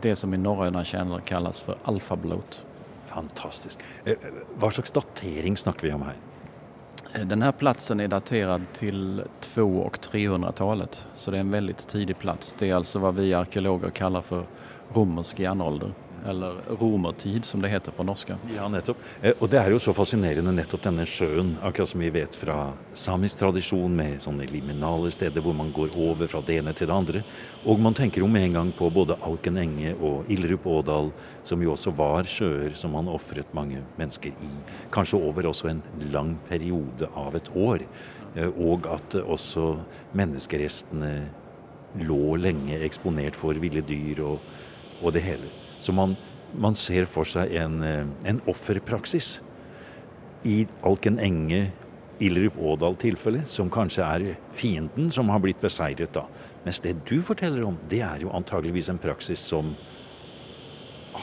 det 0.00 0.16
som 0.16 0.34
i 0.34 0.36
norröna 0.36 0.84
källor 0.84 1.20
kallas 1.20 1.60
för 1.60 1.76
alfablot. 1.84 2.64
Fantastiskt. 3.06 3.78
Eh, 4.04 4.14
hva 4.58 4.70
slags 4.70 4.92
datering 4.92 5.56
snakker 5.56 5.86
vi 5.86 5.92
om 5.92 6.02
her? 6.02 6.16
Den 7.24 7.42
här 7.42 7.52
platsen 7.52 8.00
är 8.00 8.08
daterad 8.08 8.62
till 8.72 9.22
200 9.40 9.86
och 9.86 9.98
300-talet 9.98 11.06
så 11.14 11.30
det 11.30 11.36
är 11.36 11.40
en 11.40 11.50
väldigt 11.50 11.88
tidig 11.88 12.18
plats. 12.18 12.56
Det 12.58 12.70
är 12.70 12.74
alltså 12.74 12.98
vad 12.98 13.14
vi 13.14 13.34
arkeologer 13.34 13.90
kallar 13.90 14.20
för 14.20 14.46
romersk 14.94 15.40
järnålder 15.40 15.92
eller 16.28 16.58
romertid 16.80 17.44
som 17.44 17.62
det 17.62 17.70
heter 17.72 17.94
på 17.94 18.04
norsk. 18.06 18.32
Ja, 18.54 18.68
nettopp. 18.72 19.00
Eh, 19.22 19.34
og 19.38 19.50
det 19.52 19.60
er 19.60 19.70
jo 19.72 19.80
så 19.82 19.94
fascinerende 19.96 20.54
nettopp 20.54 20.84
denne 20.86 21.06
sjøen, 21.08 21.54
akkurat 21.64 21.90
som 21.92 22.02
vi 22.02 22.10
vet 22.14 22.36
fra 22.36 22.72
samisk 22.96 23.40
tradisjon 23.42 23.94
med 23.96 24.18
sånne 24.24 24.48
liminale 24.50 25.12
steder 25.14 25.44
hvor 25.44 25.56
man 25.56 25.72
går 25.76 25.94
over 26.08 26.30
fra 26.30 26.42
det 26.46 26.58
ene 26.60 26.74
til 26.76 26.90
det 26.90 26.96
andre. 26.96 27.22
Og 27.64 27.80
man 27.82 27.96
tenker 27.96 28.22
jo 28.22 28.30
med 28.30 28.48
en 28.48 28.58
gang 28.60 28.74
på 28.76 28.90
både 28.92 29.18
Alken 29.26 29.60
enge 29.62 29.94
og 29.96 30.28
Illerup 30.32 30.66
Ådal, 30.66 31.10
som 31.46 31.62
jo 31.62 31.72
også 31.74 31.94
var 31.96 32.28
sjøer 32.30 32.76
som 32.78 32.94
man 32.96 33.10
ofret 33.12 33.54
mange 33.56 33.82
mennesker 34.00 34.34
i. 34.34 34.52
Kanskje 34.94 35.22
over 35.22 35.50
også 35.50 35.70
en 35.72 35.82
lang 36.12 36.36
periode 36.50 37.10
av 37.14 37.38
et 37.38 37.50
år. 37.54 37.86
Eh, 38.36 38.50
og 38.50 38.88
at 38.92 39.18
også 39.22 39.76
menneskerestene 40.16 41.12
lå 42.04 42.36
lenge 42.40 42.80
eksponert 42.84 43.36
for 43.38 43.56
ville 43.60 43.84
dyr 43.86 44.20
og, 44.26 44.42
og 45.02 45.14
det 45.16 45.24
hele. 45.24 45.52
Så 45.80 45.92
man, 45.92 46.16
man 46.56 46.76
ser 46.78 47.08
for 47.10 47.28
seg 47.28 47.52
en, 47.60 47.82
eh, 47.84 48.04
en 48.28 48.40
offerpraksis 48.48 49.36
i 50.46 50.62
Alken 50.86 51.18
Enge, 51.22 51.70
Ilrup 52.22 52.56
Ådal-tilfellet, 52.56 53.48
som 53.50 53.68
kanskje 53.72 54.04
er 54.04 54.36
fienden 54.56 55.10
som 55.12 55.28
har 55.28 55.42
blitt 55.44 55.60
beseiret 55.60 56.14
da. 56.16 56.24
Mens 56.64 56.80
det 56.80 56.94
du 57.08 57.18
forteller 57.24 57.66
om, 57.66 57.76
det 57.90 58.00
er 58.06 58.24
jo 58.24 58.32
antageligvis 58.34 58.88
en 58.92 59.00
praksis 59.02 59.42
som 59.52 59.74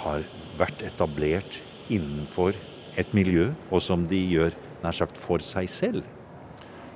har 0.03 0.25
vært 0.59 0.83
etablert 0.85 1.59
innenfor 1.93 2.57
et 2.99 3.09
miljø, 3.17 3.49
og 3.71 3.81
som 3.81 4.05
de 4.09 4.19
gjør 4.21 4.53
nær 4.83 4.95
sagt 4.95 5.17
for 5.17 5.41
seg 5.45 5.69
selv. 5.71 6.03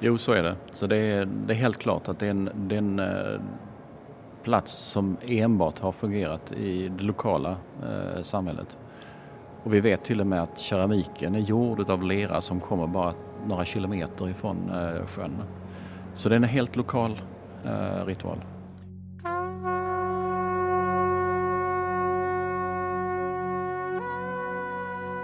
Jo, 0.03 0.13
så 0.21 0.37
er 0.37 0.43
det. 0.45 0.53
Så 0.77 0.89
det 0.89 0.97
er, 0.97 1.25
det 1.25 1.55
er 1.55 1.63
helt 1.63 1.79
klart 1.81 2.09
at 2.11 2.21
det 2.21 2.29
er 2.29 2.35
en, 2.35 2.67
det 2.69 2.77
er 2.77 2.83
en 2.83 3.01
eh, 3.01 3.47
plats 4.47 4.71
som 4.71 5.17
enbart 5.25 5.79
har 5.79 5.91
fungerat 5.91 6.51
i 6.51 6.87
det 6.87 7.03
lokala 7.03 7.57
eh, 7.83 8.21
samhället. 8.21 8.77
Och 9.63 9.73
vi 9.73 9.79
vet 9.79 10.03
till 10.03 10.21
och 10.21 10.27
med 10.27 10.43
att 10.43 10.59
keramiken 10.59 11.35
är 11.35 11.39
gjord 11.39 11.89
av 11.89 12.03
lera 12.03 12.41
som 12.41 12.59
kommer 12.59 12.87
bara 12.87 13.13
några 13.47 13.65
kilometer 13.65 14.29
ifrån 14.29 14.69
eh, 14.69 15.07
sjön. 15.07 15.41
Så 16.15 16.29
det 16.29 16.35
är 16.35 16.37
en 16.37 16.43
helt 16.43 16.75
lokal 16.75 17.21
eh, 17.65 18.05
ritual. 18.05 18.37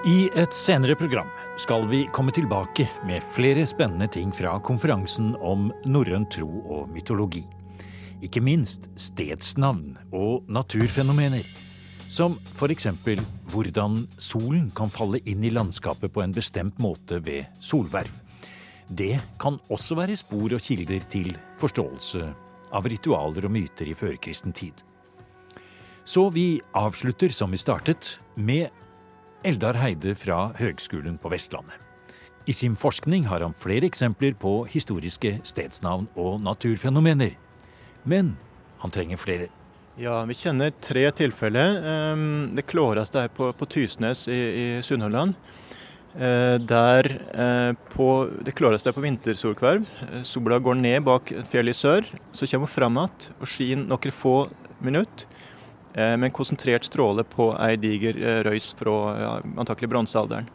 I 0.05 0.29
et 0.36 0.53
senere 0.53 0.95
program 0.95 1.27
skal 1.57 1.88
vi 1.88 2.09
komme 2.12 2.31
tilbake 2.31 2.89
med 3.07 3.23
flere 3.23 3.67
spennende 3.67 4.07
ting 4.07 4.31
fra 4.31 4.59
konferansen 4.59 5.36
om 5.39 5.71
norrøn 5.86 6.25
tro 6.25 6.49
og 6.67 6.89
mytologi. 6.89 7.62
Ikke 8.23 8.39
minst 8.43 8.88
stedsnavn 8.95 9.97
og 10.15 10.47
naturfenomener. 10.47 11.43
Som 12.07 12.38
f.eks. 12.55 12.88
hvordan 13.51 13.97
solen 14.21 14.69
kan 14.75 14.91
falle 14.93 15.19
inn 15.27 15.43
i 15.43 15.51
landskapet 15.51 16.13
på 16.13 16.23
en 16.23 16.36
bestemt 16.36 16.79
måte 16.79 17.19
ved 17.25 17.49
solverv. 17.59 18.12
Det 18.88 19.17
kan 19.41 19.57
også 19.73 19.97
være 19.97 20.15
spor 20.19 20.53
og 20.55 20.63
kilder 20.63 21.03
til 21.09 21.33
forståelse 21.59 22.23
av 22.73 22.88
ritualer 22.89 23.47
og 23.47 23.53
myter 23.53 23.89
i 23.89 23.97
førkristen 23.97 24.53
tid. 24.53 24.73
Så 26.05 26.27
vi 26.36 26.62
avslutter 26.75 27.31
som 27.31 27.51
vi 27.51 27.59
startet, 27.59 28.19
med 28.36 28.69
Eldar 29.43 29.77
Heide 29.79 30.15
fra 30.15 30.51
Høgskolen 30.57 31.17
på 31.19 31.31
Vestlandet. 31.31 31.79
I 32.47 32.51
sin 32.51 32.75
forskning 32.75 33.23
har 33.29 33.39
han 33.39 33.55
flere 33.55 33.88
eksempler 33.88 34.36
på 34.36 34.65
historiske 34.67 35.38
stedsnavn 35.47 36.09
og 36.19 36.41
naturfenomener. 36.43 37.38
Men 38.03 38.35
han 38.83 38.91
trenger 38.91 39.19
flere. 39.21 39.49
Ja, 39.99 40.23
vi 40.25 40.33
kjenner 40.33 40.73
tre 40.81 41.05
tilfeller. 41.13 41.77
Ehm, 41.85 42.55
det 42.57 42.65
klareste 42.65 43.27
er 43.27 43.33
på, 43.33 43.51
på 43.53 43.67
Tysnes 43.69 44.25
i, 44.27 44.39
i 44.39 44.65
Sunnhordland. 44.83 45.37
Eh, 46.13 46.59
der 46.61 47.07
eh, 47.33 47.73
på, 47.89 48.29
Det 48.45 48.53
klareste 48.53 48.91
er 48.91 48.93
på 48.93 49.01
vintersolkverv. 49.01 49.85
Eh, 50.11 50.21
sola 50.27 50.59
går 50.61 50.77
ned 50.77 51.05
bak 51.07 51.33
fjellet 51.49 51.73
i 51.73 51.79
sør. 51.79 52.09
Så 52.31 52.45
kommer 52.45 52.69
hun 52.69 52.73
fram 52.73 52.99
igjen 53.01 53.39
og 53.39 53.49
skinner 53.49 53.89
noen 53.89 54.13
få 54.13 54.35
minutter 54.83 55.29
med 55.93 56.25
en 56.25 56.33
konsentrert 56.33 56.87
stråle 56.87 57.21
på 57.21 57.51
ei 57.61 57.75
diger 57.77 58.17
røys 58.47 58.71
fra 58.73 58.93
ja, 59.13 59.33
antakelig 59.61 59.91
bronsealderen. 59.91 60.47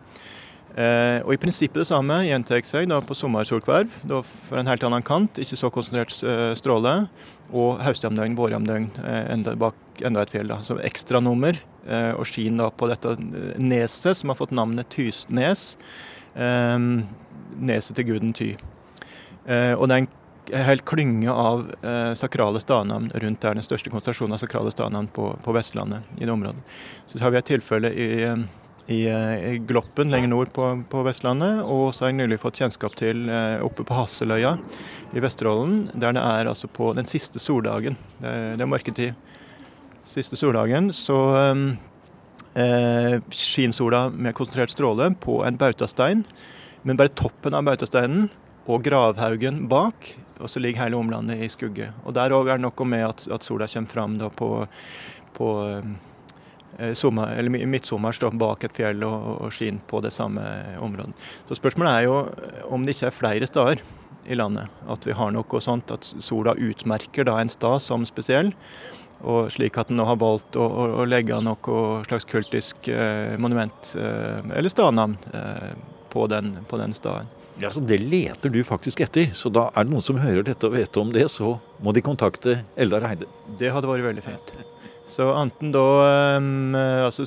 Og 1.23 1.31
I 1.31 1.39
prinsippet 1.39 1.79
det 1.79 1.87
samme 1.87 2.17
gjentar 2.27 2.65
seg 2.67 2.89
da 2.91 2.99
på 2.99 3.15
sommersolkverv, 3.15 4.01
da 4.11 4.19
for 4.27 4.59
en 4.59 4.67
helt 4.67 4.83
annen 4.89 5.07
kant, 5.07 5.39
ikke 5.39 5.61
så 5.61 5.71
konsentrert 5.71 6.11
stråle. 6.59 6.97
Og 7.49 7.81
høstjamdøgn, 7.81 8.37
vårjamdøgn, 8.37 8.91
eh, 9.01 9.33
enda, 9.33 9.55
bak 9.57 10.03
enda 10.05 10.23
et 10.23 10.33
fjell. 10.35 10.49
da, 10.49 10.61
Så 10.63 10.79
ekstranummer 10.85 11.57
eh, 11.87 12.13
og 12.13 12.27
skin 12.29 12.61
da 12.61 12.69
på 12.71 12.89
dette 12.91 13.17
neset, 13.57 14.17
som 14.17 14.29
har 14.29 14.37
fått 14.37 14.53
navnet 14.53 14.91
Tysnes. 14.93 15.77
Eh, 16.35 16.79
neset 17.59 17.97
til 17.97 18.09
guden 18.11 18.35
Ty. 18.37 18.55
Eh, 19.49 19.73
og 19.73 19.89
det 19.89 19.97
er 19.97 20.05
en 20.05 20.65
hel 20.69 20.81
klynge 20.85 21.33
av 21.33 21.67
eh, 21.83 22.13
sakrale 22.17 22.61
stadnavn 22.61 23.11
rundt 23.15 23.41
der, 23.41 23.57
den 23.57 23.65
største 23.65 23.93
konsentrasjonen 23.93 24.37
av 24.37 24.43
sakrale 24.43 24.73
stadnavn 24.73 25.09
på, 25.13 25.33
på, 25.45 25.57
Vestlandet. 25.57 26.05
i 26.19 26.25
det 26.25 26.33
området. 26.33 26.61
Så 27.09 27.21
har 27.21 27.33
vi 27.33 27.41
et 27.41 27.49
tilfelle 27.49 27.93
i 27.93 28.09
i, 28.89 29.03
i 29.05 29.59
Gloppen 29.69 30.11
lenger 30.13 30.33
nord 30.33 30.53
på, 30.57 30.71
på, 30.89 31.05
Vestlandet. 31.05 31.61
Og 31.65 31.93
så 31.95 32.07
har 32.07 32.13
jeg 32.13 32.21
nylig 32.23 32.41
fått 32.43 32.61
kjennskap 32.63 32.97
til 32.99 33.29
oppe 33.65 33.85
på 33.85 33.97
Hasseløya 33.99 34.57
i 35.13 35.23
Vesterålen, 35.25 35.91
der 35.93 36.17
det 36.17 36.25
er 36.25 36.49
altså 36.49 36.71
på 36.73 36.95
den 36.97 37.09
siste 37.09 37.43
soldagen. 37.43 37.99
Det, 38.19 38.35
det 38.57 38.65
er 38.65 38.73
mørketid. 38.73 39.29
Siste 40.09 40.39
soldagen 40.41 40.89
så 40.97 41.19
eh, 42.57 43.21
skinner 43.31 43.77
sola 43.77 44.09
med 44.11 44.35
konsentrert 44.35 44.73
stråle 44.73 45.11
på 45.21 45.43
en 45.45 45.59
bautastein, 45.61 46.25
men 46.83 46.99
bare 46.99 47.13
toppen 47.13 47.57
av 47.57 47.67
bautasteinen 47.67 48.29
og 48.69 48.85
gravhaugen 48.85 49.65
bak, 49.69 50.13
og 50.39 50.51
så 50.51 50.61
ligger 50.61 50.85
hele 50.85 50.99
omlandet 50.99 51.41
i 51.43 51.51
skugge. 51.53 51.91
Og 52.05 52.15
Der 52.15 52.35
òg 52.37 52.51
er 52.51 52.61
det 52.61 52.67
noe 52.67 52.89
med 52.89 53.07
at, 53.07 53.27
at, 53.33 53.45
sola 53.45 53.69
kommer 53.69 53.93
fram 53.93 54.19
da 54.21 54.29
på, 54.29 54.51
på 55.37 55.49
eh, 55.65 55.93
sommer, 56.95 57.33
eller 57.35 57.79
står 58.15 58.35
bak 58.39 58.65
et 58.65 58.75
fjell 58.77 59.03
og, 59.03 59.25
og 59.43 59.53
skinner 59.53 59.83
på 59.91 60.01
det 60.05 60.13
samme 60.15 60.43
området. 60.79 61.15
Så 61.49 61.59
spørsmålet 61.59 61.93
er 61.93 62.05
jo 62.07 62.19
om 62.71 62.85
det 62.87 62.95
ikke 62.95 63.09
er 63.09 63.17
flere 63.17 63.49
steder 63.51 63.83
i 64.29 64.35
landet. 64.35 64.69
At 64.89 65.07
vi 65.07 65.17
har 65.17 65.33
noe 65.35 65.63
sånt 65.65 65.91
at 65.95 66.07
sola 66.23 66.55
utmerker 66.55 67.27
da 67.29 67.39
en 67.41 67.51
stad 67.53 67.83
som 67.85 68.07
spesiell. 68.09 68.53
Og 69.27 69.49
slik 69.51 69.79
at 69.81 69.91
en 69.91 69.99
nå 69.99 70.07
har 70.07 70.21
valgt 70.21 70.57
å, 70.59 70.63
å, 70.63 70.85
å 71.03 71.07
legge 71.09 71.41
noe 71.43 72.05
slags 72.07 72.29
kultisk 72.29 72.87
eh, 72.93 73.35
monument, 73.41 73.91
eh, 73.99 74.39
eller 74.55 74.71
stadnavn, 74.71 75.17
eh, 75.35 75.73
på 76.13 76.29
den, 76.31 76.55
på 76.71 76.79
den 76.79 76.95
staden. 76.95 77.27
Ja, 77.59 77.73
så 77.75 77.83
Det 77.83 77.99
leter 77.99 78.53
du 78.55 78.61
faktisk 78.63 79.01
etter. 79.03 79.33
Så 79.35 79.51
da 79.51 79.67
er 79.75 79.89
det 79.89 79.91
noen 79.91 80.05
som 80.05 80.21
hører 80.23 80.47
dette 80.47 80.69
og 80.69 80.77
vet 80.77 81.01
om 81.01 81.11
det, 81.13 81.27
så 81.35 81.57
må 81.83 81.91
de 81.97 82.05
kontakte 82.07 82.61
Eldar 82.79 83.09
Heide. 83.09 83.27
Det 83.59 83.73
hadde 83.75 83.91
vært 83.91 84.07
veldig 84.07 84.23
fint. 84.29 84.55
Så 85.09 85.25
enten 85.35 85.73
da 85.73 85.85
um, 86.37 86.75
altså, 86.77 87.25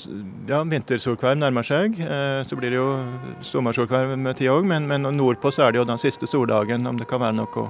Ja, 0.48 0.62
vintersolkverv 0.70 1.40
nærmer 1.42 1.66
seg. 1.66 1.98
Uh, 1.98 2.42
så 2.46 2.58
blir 2.60 2.70
det 2.70 2.78
jo 2.78 2.90
sommersolkverv 3.46 4.14
med 4.22 4.38
tid 4.38 4.52
òg, 4.54 4.68
men, 4.70 4.86
men, 4.90 5.08
nordpå 5.18 5.50
så 5.54 5.66
er 5.66 5.74
det 5.74 5.82
jo 5.82 5.88
den 5.90 6.02
siste 6.02 6.30
soldagen, 6.30 6.86
om 6.88 7.00
det 7.00 7.10
kan 7.10 7.24
være 7.24 7.40
noe 7.40 7.66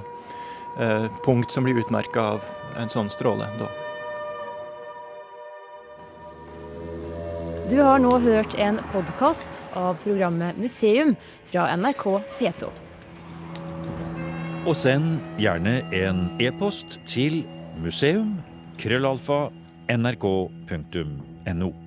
uh, 0.76 1.08
punkt 1.24 1.54
som 1.54 1.64
blir 1.64 1.80
utmerka 1.80 2.34
av 2.36 2.44
en 2.76 2.92
sånn 2.92 3.08
stråle 3.12 3.48
da. 3.60 3.70
Du 7.72 7.78
har 7.80 8.02
nå 8.04 8.18
hørt 8.20 8.52
en 8.60 8.76
podkast 8.92 9.62
av 9.80 9.96
programmet 10.04 10.58
Museum 10.60 11.14
fra 11.48 11.70
NRK 11.72 12.04
P2. 12.36 12.68
Og 14.68 14.76
send 14.76 15.16
gjerne 15.40 15.78
en 15.96 16.26
e-post 16.42 16.98
til 17.08 17.40
museum 17.80 18.36
krøllalfa 18.82 19.46
nrk.no. 19.96 21.81